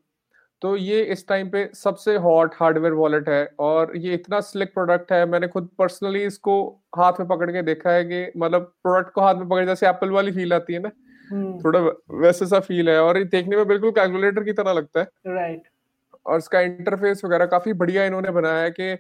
[0.62, 5.12] तो ये इस टाइम पे सबसे हॉट हार्डवेयर वॉलेट है और ये इतना स्लिक प्रोडक्ट
[5.12, 6.56] है मैंने खुद पर्सनली इसको
[6.98, 10.10] हाथ में पकड़ के देखा है कि मतलब प्रोडक्ट को हाथ में पकड़ जैसे एप्पल
[10.10, 10.92] वाली फील आती है ना
[11.30, 11.80] हम्म। थोड़ा
[12.20, 15.64] वैसे सा फील है और ये देखने में बिल्कुल कैलकुलेटर की तरह लगता है। राइट
[16.26, 18.94] और इसका इंटरफेस वगैरह काफ़ी बढ़िया इन्होंने बनाया है कि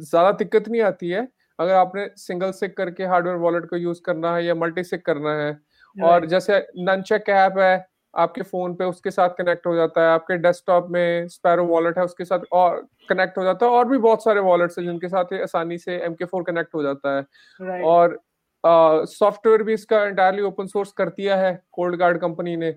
[0.00, 1.26] ज़्यादा दिक्कत नहीं आती है
[1.58, 5.34] अगर आपने सिंगल सिक करके हार्डवेयर वॉलेट को यूज़ करना है या मल्टी सिक करना
[5.36, 5.56] है।
[5.96, 7.74] और जैसे ननचेक ऐप है
[8.14, 12.04] आपके फ़ोन पे उसके साथ कनेक्ट हो जाता है आपके डेस्कटॉप में स्पैरो वॉलेट है
[12.04, 12.76] उसके साथ और
[13.08, 15.96] कनेक्ट हो जाता है और भी बहुत सारे वॉलेट्स हैं जिनके साथ ये आसानी से
[15.98, 17.84] एम के फोर कनेक्ट हो जाता है। Right.
[17.84, 18.20] और
[18.64, 22.70] सॉफ्टवेयर uh, भी इसका इंटायरली ओपन सोर्स कर दिया है कोल्ड गार्ड कंपनी ने।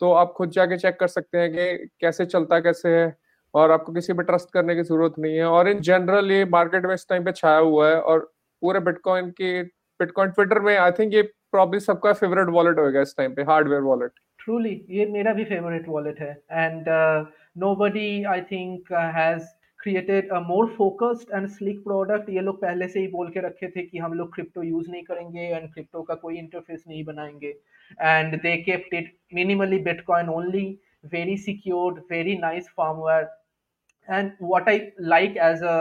[0.00, 3.16] तो आप खुद जाके चेक कर सकते हैं कि कैसे चलता कैसे है
[3.54, 6.86] और आपको किसी पर ट्रस्ट करने की ज़रूरत नहीं है। और इन जनरल ये मार्केट
[6.86, 8.20] में इस टाइम पे छाया हुआ है और
[8.62, 11.22] पूरे बिटकॉइन के बिटकॉइन ट्विटर में आई थिंक ये
[11.52, 15.88] प्रॉब्लम सबका फेवरेट वॉलेट होगा इस टाइम पे हार्डवेयर वॉलेट ट्रूली ये मेरा भी फेवरेट
[15.88, 16.30] वॉलेट है.
[16.50, 16.84] And
[17.76, 19.46] nobody I think has
[19.82, 23.68] created a more focused and slick product ये लोग पहले से ही बोल के रखे
[23.76, 27.54] थे कि हम लोग क्रिप्टो यूज़ नहीं करेंगे एंड क्रिप्टो का कोई इंटरफेस नहीं बनाएँगे.
[28.02, 30.66] And they kept it minimally bitcoin only
[31.12, 33.28] very secured very nice firmware
[34.08, 34.80] and what I
[35.14, 35.78] like as a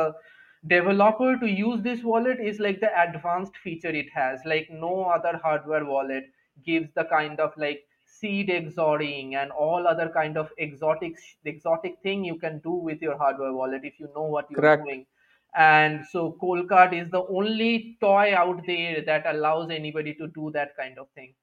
[0.63, 5.33] developer to use this wallet is like the advanced feature it has, like no other
[5.43, 6.25] hardware wallet
[6.69, 12.24] gives the kind of like seed XORing and all other kind of exotic exotic thing
[12.24, 14.84] you can do with your hardware wallet if you know what you're Correct.
[14.84, 15.06] doing
[15.54, 20.76] and so Coldcard is the only toy out there that allows anybody to do that
[20.76, 21.34] kind of thing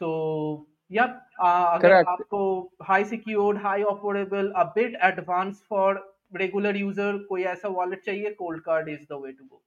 [0.00, 2.04] so yep uh, again,
[2.80, 5.98] high secured high operable a bit advanced for
[6.34, 9.62] regular user कोई ऐसा wallet चाहिए cold card is the way to go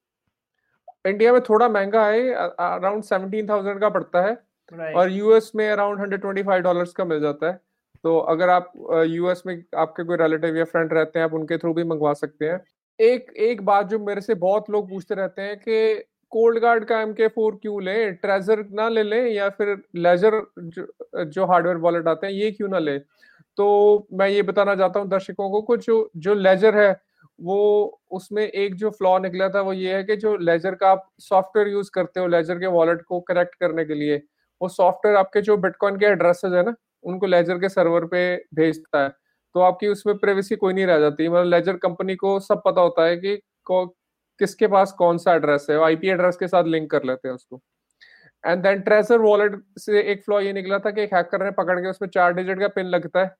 [1.10, 4.34] India में थोड़ा महंगा है around seventeen thousand का पड़ता है
[4.71, 4.95] Right.
[4.95, 7.59] और यूएस में around hundred twenty five dollar का मिल जाता है।
[8.03, 8.71] तो अगर आप
[9.07, 12.45] यूएस में आपके कोई रिलेटिव या फ्रेंड रहते हैं आप उनके थ्रू भी मंगवा सकते
[12.45, 12.59] हैं।
[12.99, 16.99] एक एक बात जो मेरे से बहुत लोग पूछते रहते हैं कि कोल्ड गार्ड का
[17.01, 18.11] एम के फोर क्यों ले?
[18.11, 20.87] ट्रेजर ना ले लें या फिर लेजर जो,
[21.25, 22.97] जो हार्डवेयर वॉलेट आते हैं ये क्यों ना ले?
[23.57, 26.91] तो मैं ये बताना चाहता हूँ दर्शकों को कुछ जो जो लेजर है
[27.39, 27.57] वो
[28.11, 31.67] उसमें एक जो फ्लॉ निकला था वो ये है कि जो लेजर का आप सॉफ्टवेयर
[31.67, 34.21] यूज़ करते हो लेजर के वॉलेट को करेक्ट करने के लिए
[34.61, 39.03] वो सॉफ्टवेयर आपके जो बिटकॉइन के एड्रेसेस है ना, उनको लेजर के सर्वर पे भेजता
[39.03, 39.09] है।
[39.55, 43.05] तो आपकी उसमें प्रेवेसी कोई नहीं रह जाती। मतलब लेजर कंपनी को सब पता होता
[43.05, 43.39] है कि
[44.39, 47.61] किसके पास कौन सा एड्रेस है। आईपी एड्रेस के साथ लिंक कर लेते हैं उसको।
[48.43, 51.79] एंड देन ट्रेजर वॉलेट से एक फ्लॉ ये निकला था कि एक हैकर ने पकड़
[51.79, 53.35] के उसमें चार डिजिट का पिन लगता है।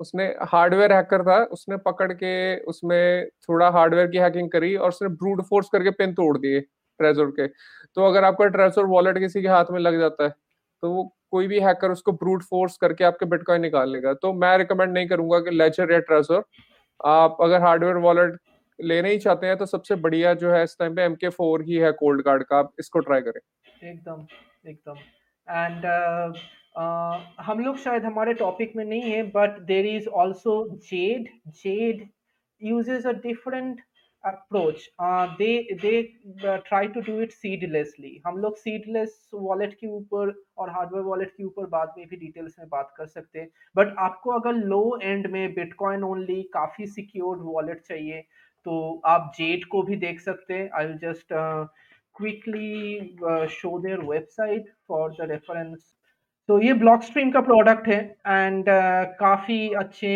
[0.00, 5.08] उसने हार्डवेयर हैकर था, उसने पकड़ के उसमें थोड़ा हार्डवेयर की हैकिंग करी और उसने
[5.10, 9.48] ब्रूट फोर्स करके पिन तोड़ दिए ट्रेजर के। तो अगर आपका ट्रेजर वॉलेट किसी के
[9.48, 10.34] हाथ में लग जाता है
[10.84, 14.56] तो वो कोई भी हैकर उसको ब्रूट फोर्स करके आपके बिटकॉइन निकाल लेगा। तो मैं
[14.58, 16.42] रिकमेंड नहीं करूँगा कि लेजर या ट्रेजर
[17.00, 18.36] आप अगर हार्डवेयर वॉलेट
[18.78, 21.62] लेना ही चाहते हैं तो सबसे बढ़िया जो है इस टाइम पे एम के फोर
[21.62, 23.40] ही है कोल्ड कार्ड का आप इसको ट्राई करें।
[23.90, 24.26] एकदम
[24.68, 24.98] एकदम।
[25.48, 26.42] एंड
[26.74, 30.54] Uh, हम लोग शायद हमारे टॉपिक में नहीं है but there is also
[30.86, 31.28] Jade
[31.58, 32.00] Jade
[32.60, 33.82] uses a different
[34.24, 34.84] approach
[35.38, 35.48] they
[36.44, 38.12] uh, try to do it seedlessly.
[38.26, 42.54] हम लोग सीडलेस वॉलेट के ऊपर और हार्डवेयर वॉलेट के ऊपर बाद में भी डिटेल्स
[42.58, 47.40] में बात कर सकते हैं। बट आपको अगर लो एंड में बिटकॉइन ओनली काफ़ी सिक्योर्ड
[47.42, 48.20] वॉलेट चाहिए
[48.66, 51.34] तो आप जेट को भी देख सकते हैं। I just
[52.16, 53.16] quickly
[53.50, 55.92] show their website for the reference
[56.48, 60.10] तो ये ब्लॉक स्ट्रीम का प्रोडक्ट है एंड uh, काफ़ी अच्छे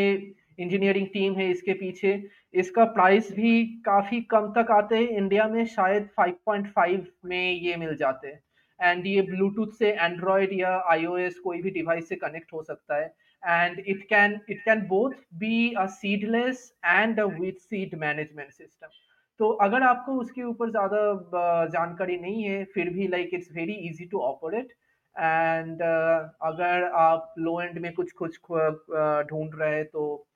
[0.59, 2.13] इंजीनियरिंग टीम है इसके पीछे।
[2.55, 7.97] इसका प्राइस भी काफ़ी कम तक आते हैं इंडिया में, शायद 5.5 में ये मिल
[7.97, 8.43] जाते हैं।
[8.81, 13.15] एंड ये ब्लूटूथ से एंड्रॉयड या आईओएस कोई भी डिवाइस से कनेक्ट हो सकता है।
[13.43, 18.89] And it can it can both be a seedless and a with seed management system
[19.41, 24.05] तो अगर आपको उसके ऊपर ज़्यादा जानकारी नहीं है, फिर भी like it's very easy
[24.07, 24.73] to operate
[25.17, 28.39] and अगर आप लो एंड में कुछ कुछ
[29.31, 30.27] ढूंढ रहे हैं तो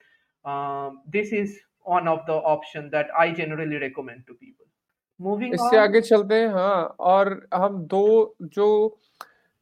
[0.45, 4.65] this is one of the option that I generally recommend to people
[5.19, 8.99] moving इससे आगे चलते हैं हाँ और हम दो जो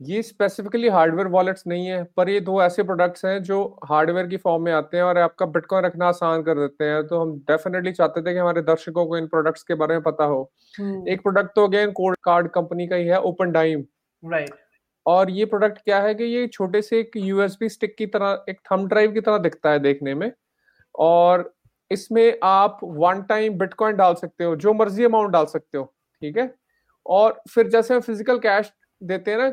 [0.01, 4.37] ये स्पेसिफिकली हार्डवेयर वॉलेट्स नहीं है पर ये दो ऐसे प्रोडक्ट्स हैं जो हार्डवेयर की
[4.37, 7.91] फॉर्म में आते हैं और आपका बिटकॉइन रखना आसान कर देते हैं। तो हम डेफिनेटली
[7.91, 10.51] चाहते थे कि हमारे दर्शकों को इन प्रोडक्ट्स के बारे में पता हो।
[10.81, 11.07] hmm.
[11.07, 13.83] एक प्रोडक्ट तो अगेन कोड कार्ड कंपनी का ही है ओपन डाइम
[14.23, 14.49] राइट
[15.05, 18.59] और ये प्रोडक्ट क्या है कि ये छोटे से एक यूएसबी स्टिक की तरह एक
[18.71, 20.31] थंब ड्राइव की तरह दिखता है देखने में।
[20.95, 21.53] और
[21.91, 25.83] इसमें आप वन टाइम बिटकॉइन डाल सकते हो जो मर्ज़ी अमाउंट डाल सकते हो
[26.21, 26.53] ठीक है
[27.05, 28.71] और फिर जैसे हम फ़िज़िकल कैश
[29.01, 29.49] देते हैं ना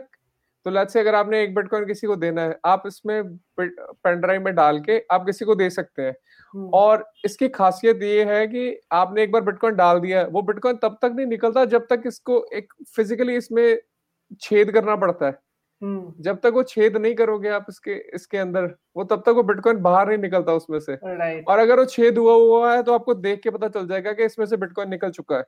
[0.66, 3.22] तो लेट्स से अगर आपने एक बिटकॉइन किसी को देना है आप इसमें
[3.61, 6.14] पेन ड्राइव में डाल के आप किसी को दे सकते हैं
[6.55, 10.76] हम्म। और इसकी खासियत ये है कि आपने एक बार बिटकॉइन डाल दिया वो बिटकॉइन
[10.76, 13.78] तब तक नहीं निकलता जब तक इसको एक फिजिकली इसमें
[14.41, 15.39] छेद करना पड़ता है।
[15.83, 18.64] जब तक वो छेद नहीं करोगे आप इसके इसके अंदर
[18.97, 20.95] वो तब तक वो बिटकॉइन बाहर नहीं निकलता उसमें से।
[21.43, 24.24] और अगर वो छेद हुआ हुआ है तो आपको देख के पता चल जाएगा कि
[24.24, 25.43] इसमें से बिटकॉइन निकल चुका है।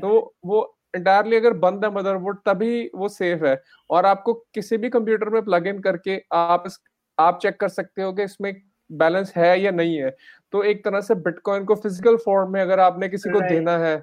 [0.00, 0.62] तो वो
[0.96, 3.56] इंटायरली अगर बंद है मदरबोर्ड तभी वो सेफ़ है।
[3.90, 6.78] और आपको किसी भी कंप्यूटर में प्लग इन करके आप इस
[7.18, 8.54] आप चेक कर सकते हो कि इसमें
[8.90, 10.10] बैलेंस है या नहीं है।
[10.52, 13.96] तो एक तरह से बिटकॉइन को फ़िज़िकल फॉर्म में अगर आपने किसी को देना है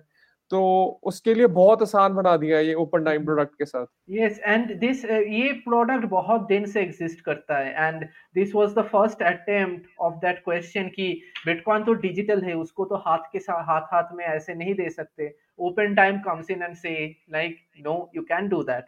[0.50, 0.60] तो
[1.04, 4.74] उसके लिए बहुत आसान बना दिया है ये ओपन टाइम प्रोडक्ट के साथ। यस एंड
[4.80, 10.00] दिस ये प्रोडक्ट बहुत दिन से एग्जिस्ट करता है and this was the first attempt
[10.00, 11.12] of that question कि
[11.45, 14.89] बिटकॉइन तो डिजिटल है उसको तो हाथ के साथ हाथ हाथ में ऐसे नहीं दे
[14.89, 16.95] सकते। Open time comes in and say
[17.32, 18.86] like no you can do that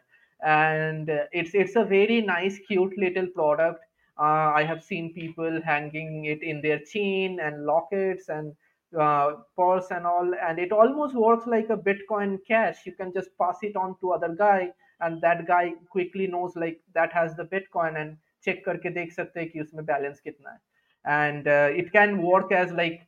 [1.40, 3.82] it's it's a very nice cute little product.
[4.18, 8.52] Uh, i have seen people hanging it in their chain and lockets and
[8.94, 13.30] uh, purse and all and it almost works like a bitcoin cash you can just
[13.38, 14.70] pass it on to other guy
[15.02, 19.40] and that guy quickly knows like that has the bitcoin and check करके देख सकते
[19.40, 23.00] हैं कि उसमें balance कितना है and it can work as like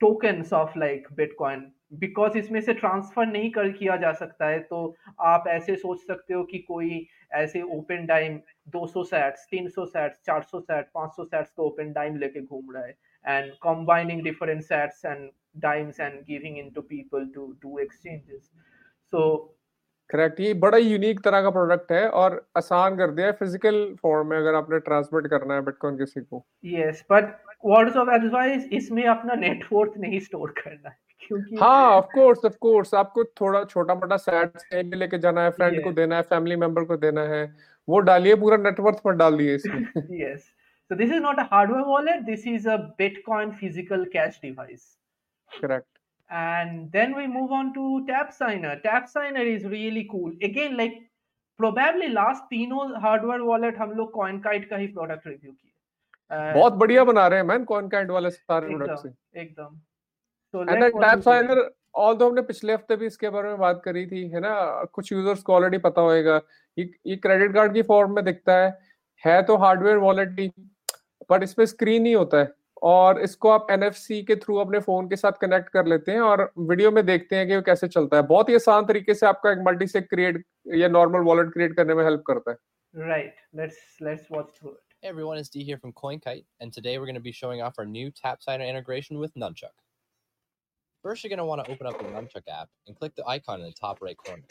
[0.00, 1.60] tokens of like bitcoin
[2.00, 4.78] because इसमें से ट्रांसफ़र नहीं कर किया जा सकता है तो
[5.30, 7.06] आप ऐसे सोच सकते हो कि कोई
[7.40, 8.38] ऐसे open time
[8.76, 12.94] 200 sats 300 sats 400 sat 500 sats का ओपन टाइम लेके घूम रहा है
[13.24, 18.50] and combining different sets and dimes and giving into people to do exchanges.
[19.12, 19.50] So
[20.10, 24.28] correct ये बड़ा यूनिक तरह का प्रोडक्ट है और आसान कर दिया है फ़िज़िकल फॉर्म
[24.28, 27.32] में अगर आपने ट्रांसमिट करना है बिटकॉइन किसी को। Yes but
[27.64, 32.56] words of advice इसमें अपना नेटवर्थ नहीं स्टोर करना है क्योंकि हाँ ऑफ़ कोर्स ऑफ़
[32.60, 35.84] कोर्स आपको थोड़ा छोटा मोटा सेट लेके जाना है फ्रेंड yes.
[35.84, 37.44] को देना है फैमिली मेंबर को देना है
[37.88, 39.80] वो डालिए पूरा नेटवर्थ पर डाल दिए इसमें।
[40.20, 40.50] Yes
[40.90, 42.26] So this is not a hardware wallet.
[42.26, 44.96] This is a Bitcoin physical cash device.
[45.50, 45.86] Correct.
[46.30, 48.80] And then we move on to Tap Signer.
[48.82, 50.32] Tap Signer is really cool.
[50.42, 50.94] Again, like
[51.58, 55.72] probably last तीनों hardware wallet हम लोग CoinKite का ही product review किए.
[56.30, 59.12] Uh, बहुत बढ़िया बना रहे हैं मैन CoinKite वाले सारे प्रोडक्ट से.
[59.40, 59.78] एकदम.
[60.54, 61.62] So and Tap Signer
[61.94, 64.52] all तो हमने पिछले हफ़्ते भी इसके बारे में बात करी थी है ना
[64.92, 66.40] कुछ यूज़र्स को ऑलरेडी पता होएगा
[66.76, 68.70] ये ये क्रेडिट कार्ड की फॉर्म में दिखता है
[69.24, 70.48] है तो हार्डवेयर वॉलेट ही
[71.30, 72.52] बट इसमें स्क्रीन ही होता है
[72.82, 76.50] और इसको आप एनएफसी के थ्रू अपने फ़ोन के साथ कनेक्ट कर लेते हैं और
[76.58, 79.50] वीडियो में देखते हैं कि वो कैसे चलता है बहुत ही आसान तरीके से आपका
[79.52, 80.44] एक मल्टी से क्रिएट
[80.76, 84.92] या नॉर्मल वॉलेट क्रिएट करने में हेल्प करता है right let's let's watch through it
[85.02, 87.80] Hey everyone, it's D here from CoinKite, and today we're going to be showing off
[87.80, 89.72] our new Tap Signer integration with Nunchuck.
[91.04, 93.58] First, you're going to want to open up the Nunchuck app and click the icon
[93.58, 94.44] in the top right corner.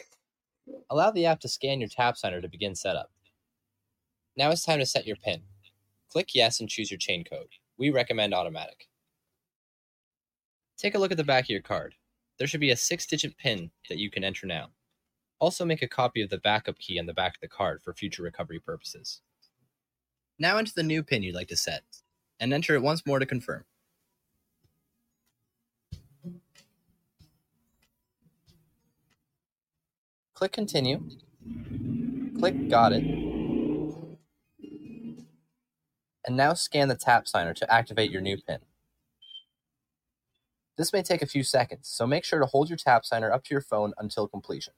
[0.89, 3.09] Allow the app to scan your Tap Signer to begin setup.
[4.35, 5.41] Now it's time to set your PIN.
[6.11, 7.47] Click yes and choose your chain code.
[7.77, 8.87] We recommend automatic.
[10.77, 11.95] Take a look at the back of your card.
[12.37, 14.69] There should be a six digit PIN that you can enter now.
[15.39, 17.93] Also, make a copy of the backup key on the back of the card for
[17.93, 19.21] future recovery purposes.
[20.37, 21.83] Now, enter the new PIN you'd like to set
[22.39, 23.63] and enter it once more to confirm.
[30.33, 31.03] Click Continue.
[32.39, 33.20] Click Got It
[36.25, 38.59] and now scan the tap signer to activate your new PIN.
[40.77, 43.43] This may take a few seconds, so make sure to hold your tap signer up
[43.45, 44.73] to your phone until completion.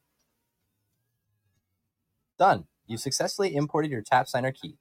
[2.37, 2.65] Done.
[2.87, 4.77] You've successfully imported your tap signer key.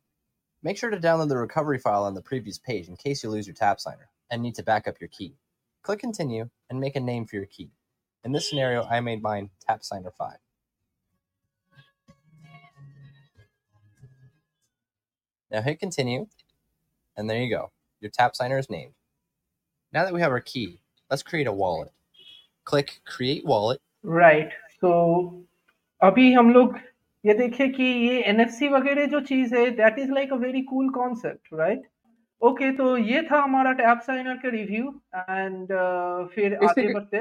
[0.63, 3.47] Make sure to download the recovery file on the previous page in case you lose
[3.47, 5.37] your tap signer and need to back up your key.
[5.83, 7.71] Click continue and make a name for your key.
[8.25, 10.37] In this scenario, I made mine tap signer 5.
[15.51, 16.29] Now hit continue
[17.18, 17.72] and there you go.
[18.02, 18.94] Your tap signer is named.
[19.94, 20.80] Now that we have our key,
[21.10, 21.92] let's create a wallet.
[22.66, 23.80] Click create wallet.
[24.04, 24.52] Right.
[24.82, 25.44] So
[26.02, 26.78] अभी हम लोग
[27.26, 30.90] ये देखें कि ये NFC वगैरह जो चीज है that is like a very cool
[30.90, 31.88] concept right
[32.42, 37.18] okay तो ये था हमारा टैप साइनर का रिव्यू एंड uh, फिर आगे बढ़ते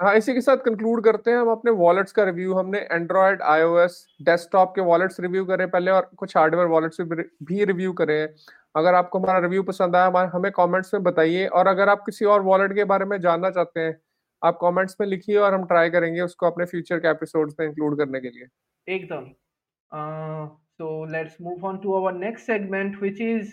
[0.00, 3.96] हाँ इसी के साथ कंक्लूड करते हैं हम अपने वॉलेट्स का रिव्यू हमने एंड्रॉयड आईओएस
[4.22, 8.28] डेस्कटॉप के वॉलेट्स रिव्यू करे पहले और कुछ हार्डवेयर वॉलेट्स भी रिव्यू करे हैं।
[8.76, 12.42] अगर आपको हमारा रिव्यू पसंद आया हमें कमेंट्स में बताइए और अगर आप किसी और
[12.42, 13.96] वॉलेट के बारे में जानना चाहते हैं,
[14.42, 17.98] आप कमेंट्स में लिखिए और हम ट्राई करेंगे उसको अपने फ्यूचर के एपिसोड्स में इंक्लूड
[17.98, 18.46] करने के लिए।
[18.86, 19.28] एकदम।
[20.78, 23.52] So let's move on to our next segment which is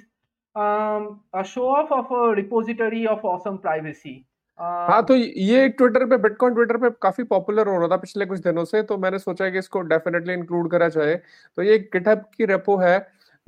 [0.56, 4.16] a show of of a repository of awesome privacy
[4.60, 8.40] हाँ तो ये ट्विटर पे बिटकॉइन ट्विटर पे काफ़ी पॉपुलर हो रहा था पिछले कुछ
[8.40, 11.16] दिनों से तो मैंने सोचा कि इसको डेफिनेटली इंक्लूड करा जाए।
[11.58, 12.98] तो ये गिटहब की रेपो है,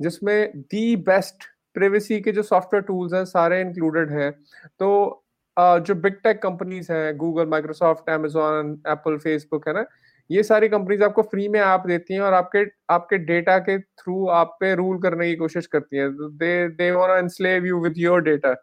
[0.00, 1.44] जिसमें दी बेस्ट
[1.76, 4.30] प्रिवेसी के जो सॉफ्टवेयर टूल्स हैं, सारे इंक्लूडेड हैं।
[4.80, 5.24] तो
[5.56, 9.84] जो बिग टेक कंपनीज़ हैं Google Microsoft Amazon Apple Facebook है ना?
[10.30, 14.26] ये सारी कंपनीज़ आपको फ्री में ऐप देती हैं और आपके आपके डेटा के थ्रू
[14.30, 17.94] आप पे रूल करने की कोशिश करती हैं। They they want to enslave you with
[17.98, 18.54] your data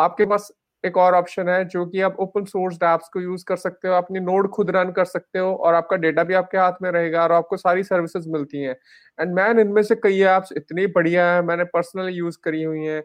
[0.00, 0.50] आपके पास
[0.84, 3.94] एक और ऑप्शन है जो कि आप ओपन सोर्स एप्स को यूज़ कर सकते हो
[3.94, 7.22] अपनी नोड खुद रन कर सकते हो और आपका डेटा भी आपके हाथ में रहेगा
[7.22, 8.76] और आपको सारी सर्विसेज़ मिलती हैं।
[9.20, 13.02] एंड मैन इनमें से कई एप्स इतनी बढ़िया है मैंने पर्सनली यूज़ करी हुई हैं।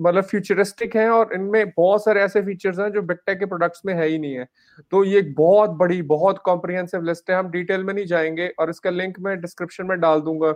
[0.00, 3.94] मतलब फ्यूचरिस्टिक है और इनमें बहुत सारे ऐसे फीचर्स हैं जो बिगटेक के प्रोडक्ट्स में
[3.94, 4.46] है ही नहीं है।
[4.90, 8.70] तो ये एक बहुत बड़ी बहुत कॉम्प्रिहेंसिव लिस्ट है हम डिटेल में नहीं जाएँगे और
[8.70, 10.52] इसका लिंक मैं डिस्क्रिप्शन में डाल दूँगा।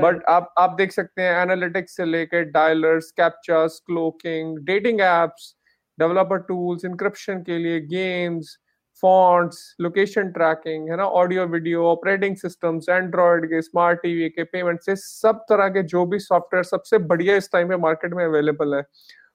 [0.00, 5.54] बट आप आप देख सकते हैं एनालिटिक्स से लेकर dialers captchas cloaking dating apps
[5.98, 8.56] developer tools encryption के लिए गेम्स
[9.02, 11.04] फॉन्ट्स लोकेशन ट्रैकिंग है ना?
[11.04, 16.04] Audio video operating systems Android के स्मार्ट टीवी के पेमेंट से सब तरह के जो
[16.06, 18.82] भी सॉफ्टवेयर सबसे बढ़िया इस टाइम पे मार्केट में अवेलेबल है।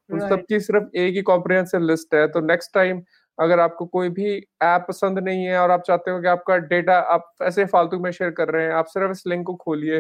[0.10, 0.30] उन right.
[0.30, 3.02] सबकी सिर्फ़ एक ही कॉम्प्रिहेंसिव लिस्ट है। तो नेक्स्ट टाइम
[3.38, 6.98] अगर आपको कोई भी ऐप पसंद नहीं है और आप चाहते हो कि आपका डेटा
[7.00, 10.00] आप ऐसे फालतू में शेयर कर रहे हैं आप सिर्फ़ इस लिंक को खोलिए।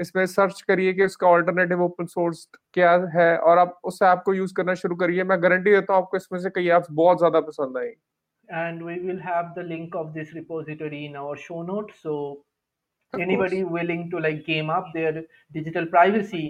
[0.00, 4.34] इसमें सर्च करिए कि उसका ऑल्टरनेटिव ओपन सोर्स क्या है और आप उस ऐप को
[4.34, 7.40] यूज़ करना शुरू करिए। मैं गारंटी देता हूँ आपको इसमें से कई ऐप्स बहुत ज़्यादा
[7.48, 7.96] पसंद आएँगे।
[8.48, 12.14] And we will have the link of this repository in our show notes so
[13.12, 13.72] of anybody course.
[13.72, 15.12] willing to like game up their
[15.52, 16.46] digital privacy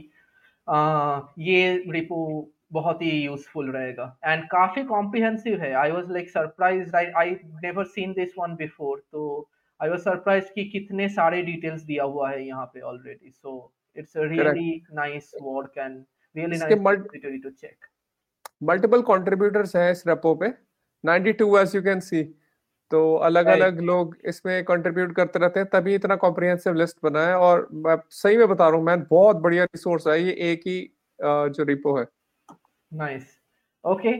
[0.68, 2.22] uh, ये repo
[2.72, 7.30] बहुत ही यूजफुल रहेगा। एंड काफ़ी कॉम्प्रिहेंसिव है। I was like surprise I
[7.62, 9.22] never seen this one before तो
[9.80, 13.52] I was surprise कि कितने सारे डिटेल्स दिया हुआ है यहाँ पे already so
[13.96, 16.04] it's a really nice work and
[16.36, 17.86] really nice to check
[18.62, 20.52] multiple contributors हैं इस रेपो पे.
[21.04, 22.22] 92 एज यू कैन सी
[22.90, 27.34] तो अलग अलग लोग इसमें कंट्रीब्यूट करते रहते हैं तभी इतना कॉम्प्रिहेंसिव लिस्ट बना है
[27.38, 30.80] और मैं सही में बता रहा हूँ मैं बहुत बढ़िया रिसोर्स है ये एक ही
[31.56, 32.06] जो रिपो है।
[32.92, 33.38] Nice
[33.84, 34.16] okay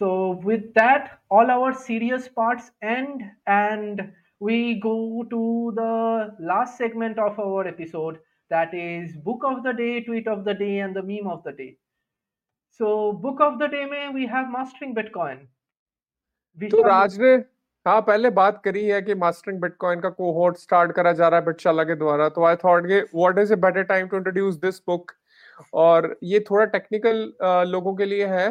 [0.00, 0.10] so
[0.44, 3.98] with that all our serious parts end and
[4.40, 8.18] we go to the last segment of our episode
[8.50, 11.52] that is book of the day tweet of the day and the meme of the
[11.52, 11.76] day.
[12.80, 15.46] So book of the day में we have mastering bitcoin.
[16.58, 17.34] तो राज ने
[17.86, 21.44] हाँ पहले बात करी है कि mastering bitcoin का कोहोर्ट स्टार्ट करा जा रहा है
[21.46, 24.80] बिटशाला के द्वारा। तो आई थॉट कि what is a better time to introduce this
[24.88, 25.12] book
[25.84, 27.22] और ये थोड़ा टेक्निकल
[27.68, 28.48] लोगों के लिए है।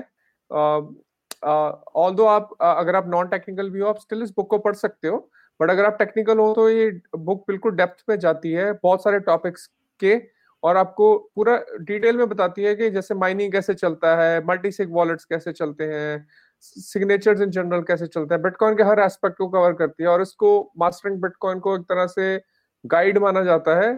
[2.03, 4.75] ऑल दो आप अगर आप नॉन टेक्निकल भी हो आप स्टिल इस बुक को पढ़
[4.75, 5.29] सकते हो।
[5.59, 9.19] बट अगर आप टेक्निकल हो तो ये बुक बिल्कुल डेप्थ में जाती है, बहुत सारे
[9.21, 9.65] टॉपिक्स
[9.99, 10.21] के,
[10.63, 14.91] और आपको पूरा डिटेल में बताती है कि जैसे माइनिंग कैसे चलता है मल्टी सिग
[14.93, 16.25] वॉलेट्स कैसे चलते हैं
[16.63, 20.21] सिग्नेचर्स इन जनरल कैसे चलते हैं बिटकॉइन के हर एस्पेक्ट को कवर करती है, और
[20.21, 22.37] इसको मास्टरिंग बिटकॉइन को एक तरह से
[22.83, 23.91] गाइड माना जाता है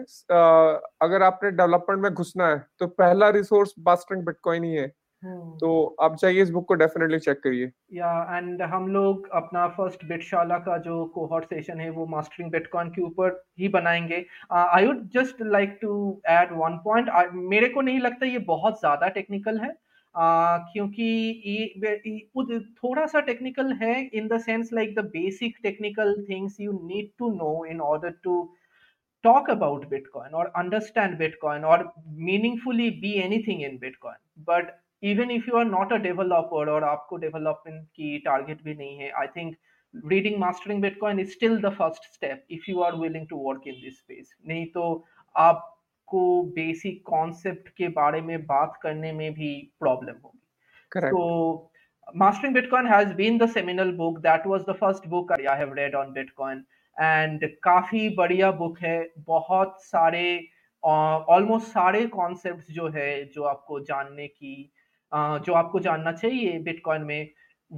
[1.02, 4.86] अगर आपने डेवलपमेंट में घुसना है तो पहला रिसोर्स मास्टरिंग बिटकॉइन ही है।
[5.24, 10.04] तो आप चाहिए इस बुक को डेफिनेटली चेक करिए। या एंड हम लोग अपना फ़र्स्ट
[10.08, 15.08] बिटशाला का जो कोहॉर्ट सेशन है वो मास्टरिंग बिटकॉइन के ऊपर ही बनाएँगे। I would
[15.14, 19.70] just like to add one point मेरे को नहीं लगता ये बहुत ज़्यादा टेक्निकल है
[19.70, 21.04] uh, क्योंकि
[21.46, 22.18] ये
[22.82, 27.30] थोड़ा सा टेक्निकल है in the sense like the basic technical things you need to
[27.34, 28.48] know in order to
[29.24, 31.74] talk about bitcoin or understand bitcoin or
[32.28, 34.16] meaningfully be anything in bitcoin
[34.48, 34.72] but
[35.02, 39.10] even if you are not a developer और आपको development की target भी नहीं है
[39.20, 39.56] I think
[39.94, 43.80] reading mastering bitcoin is still the first step if you are willing to work in
[43.82, 44.84] this space नहीं तो
[45.34, 49.50] आपको basic concept के बारे में बात करने में भी
[49.80, 50.38] प्रॉब्लम होगी।
[51.10, 51.70] तो
[52.16, 55.94] mastering bitcoin has been the seminal book that was the first book I have read
[55.94, 56.64] on bitcoin
[56.96, 60.24] and काफ़ी बढ़िया बुक है। बहुत सारे
[60.82, 64.72] ऑलमोस्ट uh, सारे कॉन्सेप्ट जो है जो आपको जानने की
[65.13, 67.29] जो आपको जानना चाहिए बिटकॉइन में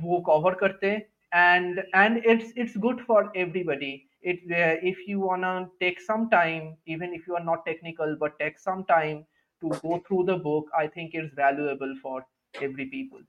[0.03, 5.19] वो कवर करते हैं and and it's it's good for everybody it uh, if you
[5.19, 9.25] wanna take some time even if you are not technical but take some time
[9.61, 12.25] to go through the book i think it's valuable for
[12.61, 13.19] every people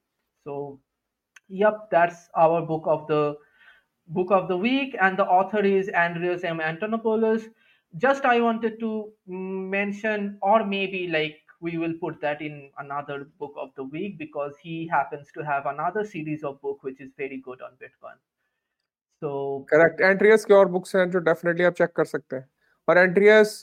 [0.45, 0.81] so
[1.49, 3.37] yep that's our book of the
[4.09, 7.49] book of the week and the author is andreas m antonopoulos
[7.95, 9.13] just i wanted to
[9.77, 14.54] mention or maybe like we will put that in another book of the week because
[14.62, 18.18] he happens to have another series of book which is very good on bitcoin.
[19.22, 22.48] तो correct Andreas के और books हैं जो definitely आप check कर सकते हैं.
[22.88, 23.60] और एंट्रियस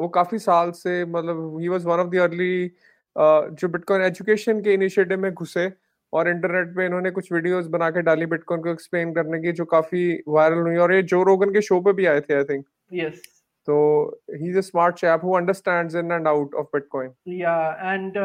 [0.00, 2.68] वो काफ़ी साल से मतलब ही was one of the early
[3.60, 5.70] जो बिटकॉइन एजुकेशन के इनिशिएटिव में घुसे
[6.12, 9.64] और इंटरनेट पे इन्होंने कुछ वीडियोस बना के डाली बिटकॉइन को एक्सप्लेन करने की जो
[9.72, 12.64] काफ़ी वायरल हुई और ये जो रोगन के शो पे भी आए थे I think
[12.94, 13.22] yes
[13.65, 13.75] तो
[14.35, 17.59] he is a smart chap who understands in and out of bitcoin या
[17.93, 18.17] and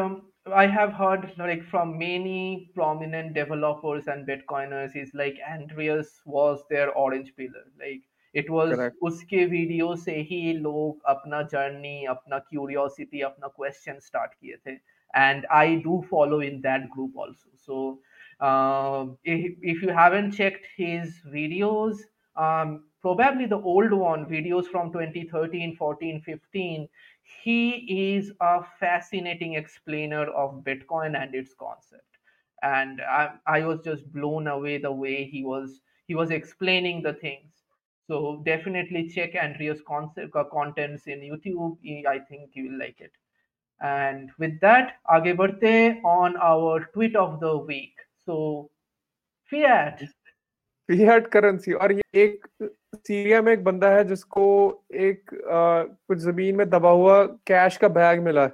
[0.57, 2.41] I have heard like from many
[2.75, 7.63] prominent developers and Bitcoiners is like Andreas was their orange pillar.
[7.81, 8.05] Like
[8.41, 8.95] it was Correct.
[9.09, 14.77] उसके video से ही लोग अपना journey अपना curiosity अपना question start किए थे
[15.13, 17.49] and I do follow in that group also.
[17.65, 17.99] So
[18.39, 21.97] uh, if, if you haven't checked his videos
[22.35, 26.88] um, probably the old one, videos from 2013, 14, 15.
[27.42, 32.18] He is a fascinating explainer of Bitcoin and its concept.
[32.62, 37.14] And I, I was just blown away the way he was he was explaining the
[37.14, 37.52] things.
[38.06, 41.78] So definitely check Andrea's concept uh, contents in YouTube.
[42.06, 43.12] I think you will like it.
[43.80, 47.94] And with that, Aage on our tweet of the week.
[48.24, 48.70] So,
[49.50, 50.02] Fiat.
[50.88, 52.46] Fiat currency और ये एक
[52.96, 54.44] Syria में एक बंदा है जिसको
[54.94, 58.52] एक आ, कुछ ज़मीन में दबा हुआ कैश का बैग मिला है।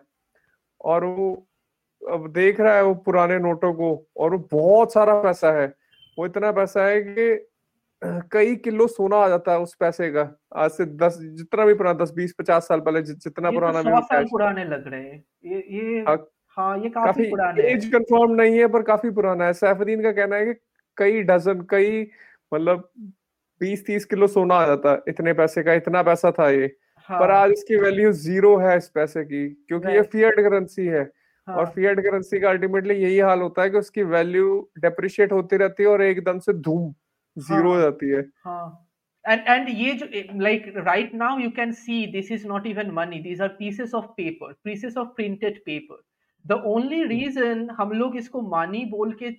[0.80, 1.30] और वो
[2.02, 5.66] अब देख रहा है वो पुराने नोटों को और वो बहुत सारा पैसा है।
[6.18, 7.46] वो इतना पैसा है कि
[8.32, 10.22] कई किलो सोना आ जाता है उस पैसे का।
[10.56, 13.82] आज से दस जितना भी पुराना दस बीस पचास साल पहले जितना ये तो पुराना
[13.82, 16.16] भी साल पुराने लग रहे हैं। ये ये हाँ,
[16.56, 20.02] हाँ ये काफ़ी काफ़ी पुराने हैं। एज कंफर्म नहीं है पर काफ़ी पुराना है। सैफुद्दीन
[20.02, 20.52] का कहना है कि
[20.98, 22.02] कई डजन कई
[22.52, 22.88] मतलब
[23.60, 26.66] बीस तीस किलो सोना आ जाता इतने पैसे का इतना पैसा था ये।
[27.08, 30.02] पर हाँ आज इसकी वैल्यू ज़ीरो है इस पैसे की क्योंकि ये.
[30.02, 31.04] फिएट करेंसी है।
[31.48, 35.56] और हाँ। फिएट करेंसी का अल्टीमेटली यही हाल होता है कि उसकी वैल्यू डेप्रिशिएट होती
[35.56, 36.92] रहती है और एकदम से धूम
[37.36, 38.84] ज़ीरो हो हाँ। जाती है। हाँ।
[39.24, 40.06] And and ये जो
[40.42, 44.04] like right now you can see this is not even money these are pieces of
[44.20, 45.98] paper pieces of printed paper.
[46.44, 49.30] The only reason हम लोग इसको money बोल के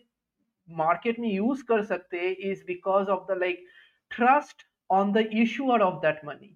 [0.72, 3.60] मार्केट में यूज़ कर सकते is because of the, like,
[4.12, 6.50] trust on the issuer of that money.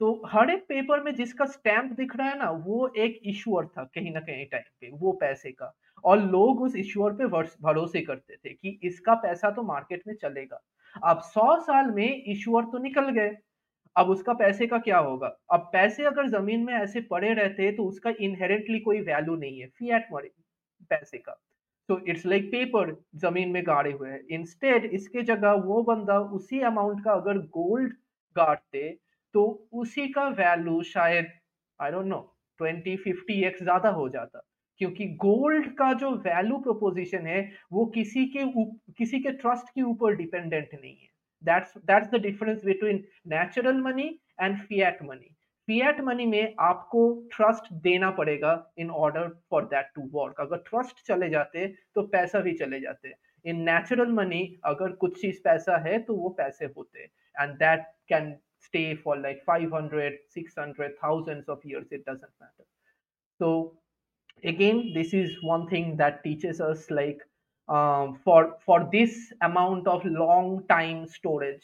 [0.00, 3.84] तो हर एक पेपर में जिसका स्टैंप दिख रहा है ना, वो एक इशुअर था
[3.84, 7.26] कहीं ना कहीं टाइम पे, वो पैसे का। और लोग उस इशुअर पे
[7.62, 10.60] भरोसे करते थे कि इसका पैसा तो मार्केट में चलेगा।
[11.04, 13.36] अब सौ साल में इशुअर तो निकल गए।
[13.96, 15.36] अब उसका पैसे का क्या होगा?
[15.52, 19.66] अब पैसे अगर ज़मीन में ऐसे पड़े रहते तो उसका इनहेरेंटली कोई वैल्यू नहीं है।
[19.66, 20.32] फिएट मरे
[20.90, 21.40] पैसे का।
[21.92, 26.60] तो इट्स लाइक पेपर ज़मीन में गाड़े हुए हैं। इंस्टेड इसके जगह वो बंदा उसी
[26.60, 27.92] अमाउंट का अगर गोल्ड
[28.36, 28.98] गाड़ते
[29.34, 31.26] तो उसी का वैल्यू शायद
[31.80, 34.42] I don't know twenty fifty X ज़्यादा हो जाता।
[34.78, 39.82] क्योंकि गोल्ड का जो वैल्यू प्रोपोजिशन है, वो किसी के ऊप- किसी के ट्रस्ट के
[39.82, 41.08] ऊपर डिपेंडेंट नहीं है।
[41.44, 45.36] That's that's the difference between natural money and fiat money
[45.68, 47.02] fiat money में आपको
[47.32, 52.40] ट्रस्ट देना पड़ेगा in order for that to work अगर ट्रस्ट चले जाते तो पैसा
[52.40, 53.12] भी चले जाते.
[53.44, 57.04] इन नेचुरल मनी अगर कुछ चीज़ पैसा है तो वो पैसे होते.
[57.34, 58.34] And that can
[58.64, 62.64] stay for like five hundred six hundred thousand of year it ड matter
[63.40, 63.52] so
[64.44, 67.22] again this is one thing that teaches us like
[68.24, 71.60] for for this amount of long time storage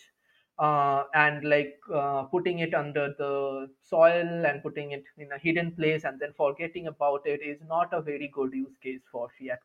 [0.59, 5.71] uh, and like uh, putting it under the soil and putting it in a hidden
[5.71, 9.59] place and then forgetting about it is not a very good use case for fiat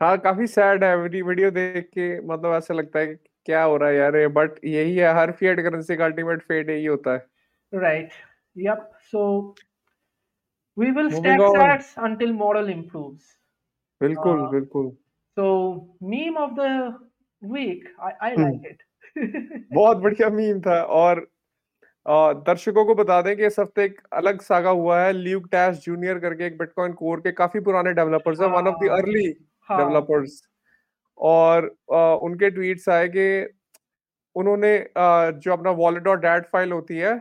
[0.00, 3.16] हाँ काफी sad है video video देख के मतलब ऐसा लगता है कि
[3.46, 6.86] क्या हो रहा है यार बट यही है हर फिएट करेंसी का अल्टीमेट फेट यही
[6.86, 7.28] होता है
[7.72, 8.14] right
[8.56, 9.20] yep so
[10.76, 11.58] we will Moving stack on.
[11.58, 13.28] sats until model improves
[14.00, 14.90] बिल्कुल हाँ। बिल्कुल
[15.36, 15.44] So
[16.12, 16.70] meme of the
[18.21, 18.43] I Hmm.
[18.43, 18.81] like it.
[19.71, 21.27] बहुत बढ़िया मीम था और
[22.05, 26.19] दर्शकों को बता दें कि इस हफ़्ते एक अलग सागा हुआ है ल्यूक टैश जूनियर
[26.19, 28.89] करके एक बिटकॉइन कोर के काफ़ी पुराने डेवलपर्स हैं one of the.
[28.91, 29.27] Early
[29.69, 30.41] developers
[31.17, 33.27] और अ, उनके ट्वीट्स आए कि
[34.35, 37.15] उन्होंने अ, जो अपना वॉलेट और डैट फ़ाइल होती है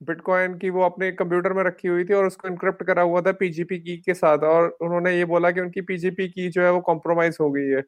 [0.00, 3.32] बिटकॉइन की वो अपने कंप्यूटर में रखी हुई थी और उसको इनक्रिप्ट करा हुआ था
[3.34, 6.80] पीजीपी की के साथ और उन्होंने ये बोला कि उनकी पीजीपी की जो है वो
[6.82, 7.82] कॉम्प्रोमाइज हो गई है.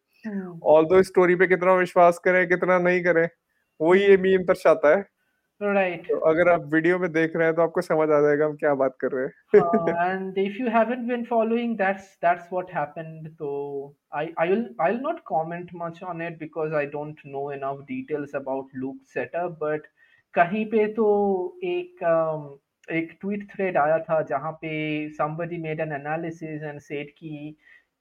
[0.65, 3.29] ऑल दो स्टोरी पे कितना विश्वास करें कितना नहीं करें
[3.81, 5.05] वही ये मीम दर्शाता है
[5.61, 6.05] right.
[6.09, 8.75] तो अगर आप वीडियो में देख रहे हैं तो आपको समझ आ जाएगा हम क्या
[8.75, 13.29] बात कर रहे हैं Uh, and if you haven't been following, that's that's what happened.
[13.39, 13.51] So
[14.13, 18.35] I I will I'll not comment much on it because I don't know enough details
[18.35, 19.59] about Luke's setup.
[19.59, 19.91] But
[20.35, 21.07] कहीं पे तो
[21.65, 22.47] एक um,
[22.89, 24.73] एक tweet thread आया था जहाँ पे
[25.19, 27.57] somebody made an analysis and said कि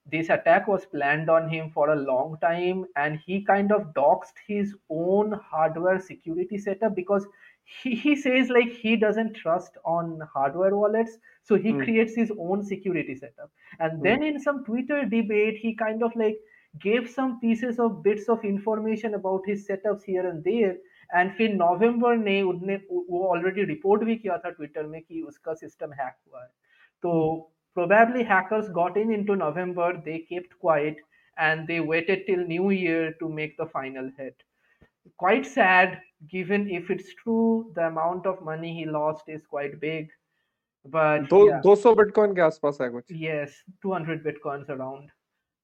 [0.08, 4.38] this attack was planned on him for a long time and he kind of doxed
[4.46, 7.26] his own hardware security setup because
[7.64, 11.78] he, he says like he doesn't trust on hardware wallets so he Hmm.
[11.78, 13.50] creates his own security setup
[13.80, 16.38] and then in some twitter debate he kind of like
[16.80, 20.76] gave some pieces of bits of information about his setups here and there
[21.14, 25.54] and फिर नवंबर ने उनने वो already report भी किया था Twitter में कि उसका
[25.54, 26.48] सिस्टम हैक हुआ है
[27.02, 27.12] तो
[27.73, 30.97] Probably hackers got in into November, they kept quiet,
[31.37, 34.35] and they waited till New Year to make the final hit.
[35.17, 40.09] Quite sad, given if it's true, the amount of money he lost is quite big.
[40.85, 41.61] But Do, yeah.
[41.61, 43.03] 200 Bitcoin gas aaspaas.
[43.09, 43.51] Yes,
[43.81, 45.09] 200 Bitcoins around.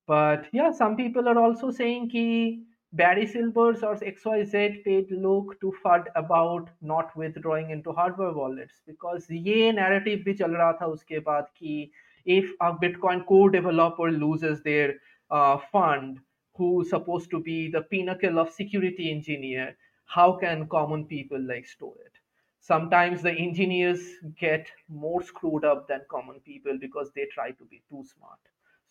[0.08, 2.64] But yeah, some people are also saying ki
[2.95, 9.29] Barry Silbers or XYZ paid Luke to FUD about not withdrawing into hardware wallets because
[9.31, 11.91] ये narrative भी चल रहा था उसके बाद कि
[12.27, 14.95] if a Bitcoin core developer loses their
[15.31, 16.19] uh, fund
[16.57, 21.95] who's supposed to be the pinnacle of security engineer, how can common people like store
[22.07, 22.13] it?
[22.61, 24.01] sometimes the engineers
[24.39, 28.39] get more screwed up than common people because they try to be too smart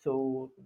[0.05, 0.15] So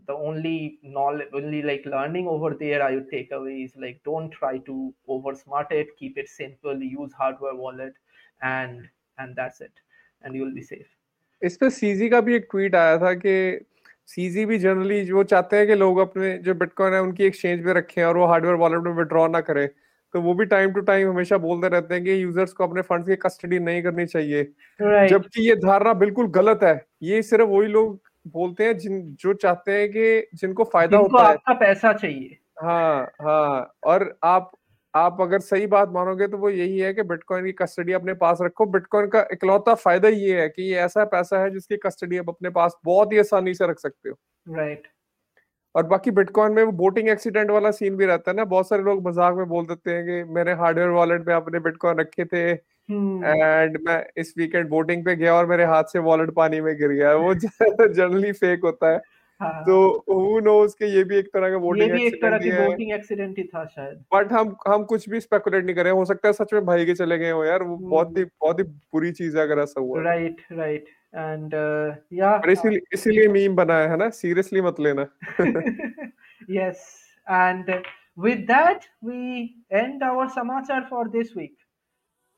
[0.08, 4.32] the only knowledge only like learning over there i would take away is like don't
[4.32, 7.94] try to over smart it keep it simple use hardware wallet
[8.42, 9.84] and and that's it
[10.24, 10.96] and you'll be safe
[11.42, 13.34] इस पे CG का भी एक tweet आया था कि
[14.08, 17.74] CG भी generally वो चाहते हैं कि लोग अपने जो बिटकॉइन है उनकी एक्सचेंज पे
[17.74, 19.68] रखें और वो हार्डवेयर वॉलेट में विड्रॉ ना करें
[20.14, 23.08] तो वो भी टाइम टू टाइम हमेशा बोलते रहते हैं कि यूज़र्स को अपने फंड्स
[23.08, 24.44] की कस्टडी नहीं करनी चाहिए
[24.80, 26.76] right जबकि ये धारणा बिल्कुल गलत है
[27.12, 31.24] ये सिर्फ़ वही लोग बोलते हैं जिन जो चाहते हैं कि जिनको फ़ायदा जिनको होता
[31.24, 34.52] आपका है। आपका पैसा चाहिए। हाँ हाँ और आप
[34.94, 38.38] आप अगर सही बात मानोगे तो वो यही है कि बिटकॉइन की कस्टडी अपने पास
[38.42, 42.30] रखो। बिटकॉइन का इकलौता फ़ायदा ये है कि ये ऐसा पैसा है जिसकी कस्टडी आप
[42.30, 44.16] अपने पास बहुत ही आसानी से रख सकते हो।
[44.48, 44.99] Right right.
[45.80, 48.84] और बाकी बिटकॉइन में वो बोटिंग एक्सीडेंट वाला सीन भी रहता है ना बहुत सारे
[48.84, 52.50] लोग मज़ाक में बोल देते हैं कि मैंने हार्डवेयर वॉलेट में अपने बिटकॉइन रखे थे.
[53.24, 56.90] एंड मैं इस वीकेंड बोटिंग पे गया और मेरे हाथ से वॉलेट पानी में गिर
[56.90, 57.34] गया। वो
[57.94, 58.98] जनरली फेक होता है।
[59.42, 63.44] हाँ, तो हु नोस कि ये भी एक तरह का बोटिंग एक्सीडेंट ही एक्सीडेंट ही।
[63.44, 66.66] था शायद। बट हम हम कुछ भी स्पेकुलेट नहीं करें। हो सकता है सच में
[66.66, 69.60] भाई के चले गए हो यार। वो बहुत ही बहुत ही बुरी चीज़ है अगर
[69.60, 74.09] ऐसा हुआ। Right right right and uh, yeah पर इसीलिए इसीलिए मीम बनाया है ना
[74.11, 75.07] सीरियसली मत लेना
[76.59, 76.77] yes
[77.29, 77.83] and uh,
[78.19, 81.57] with that we end our samachar for this week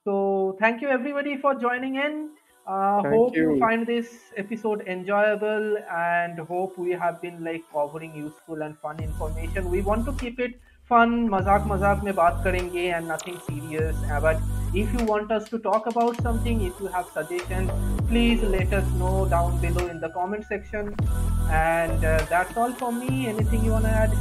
[0.06, 2.28] so thank you everybody for joining in
[2.66, 3.42] uh, Thank hope you.
[3.42, 3.60] you.
[3.60, 4.06] find this
[4.36, 10.04] episode enjoyable and hope we have been like covering useful and fun information we want
[10.04, 14.92] to keep it fun mazak mazak mein baat karenge and nothing serious Uh, but if
[14.94, 17.70] you want us to talk about something if you have suggestions
[18.08, 20.94] please let us know down below in the comment section
[21.50, 24.18] and uh, that's all from me anything you want to add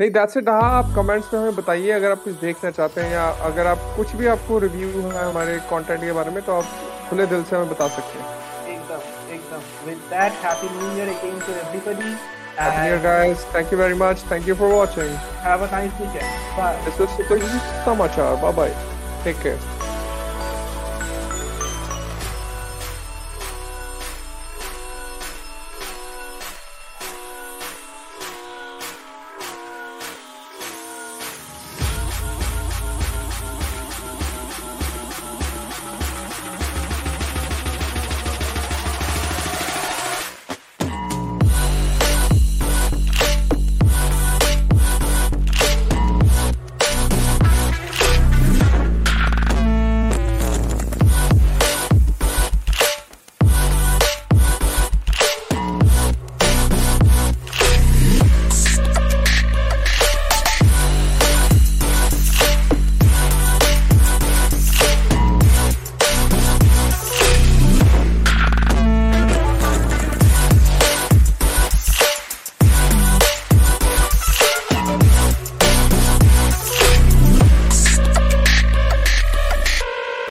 [0.00, 3.12] नहीं that's it हाँ आप comments में हमें बताइए अगर आप कुछ देखना चाहते हैं
[3.12, 7.08] या अगर आप कुछ भी आपको रिव्यू है हमारे कंटेंट के बारे में तो आप
[7.08, 11.40] खुले दिल से हमें बता सकते हैं एकदम एकदम with that happy new year again
[11.48, 12.12] to everybody
[12.58, 13.44] Happy New Year, and guys.
[13.56, 14.22] Thank you very much.
[14.30, 15.10] Thank you for watching.
[15.42, 17.42] have a nice weekend bye This was Super
[17.84, 18.30] Samachar.
[18.46, 18.72] Bye bye.
[19.23, 19.82] Take care.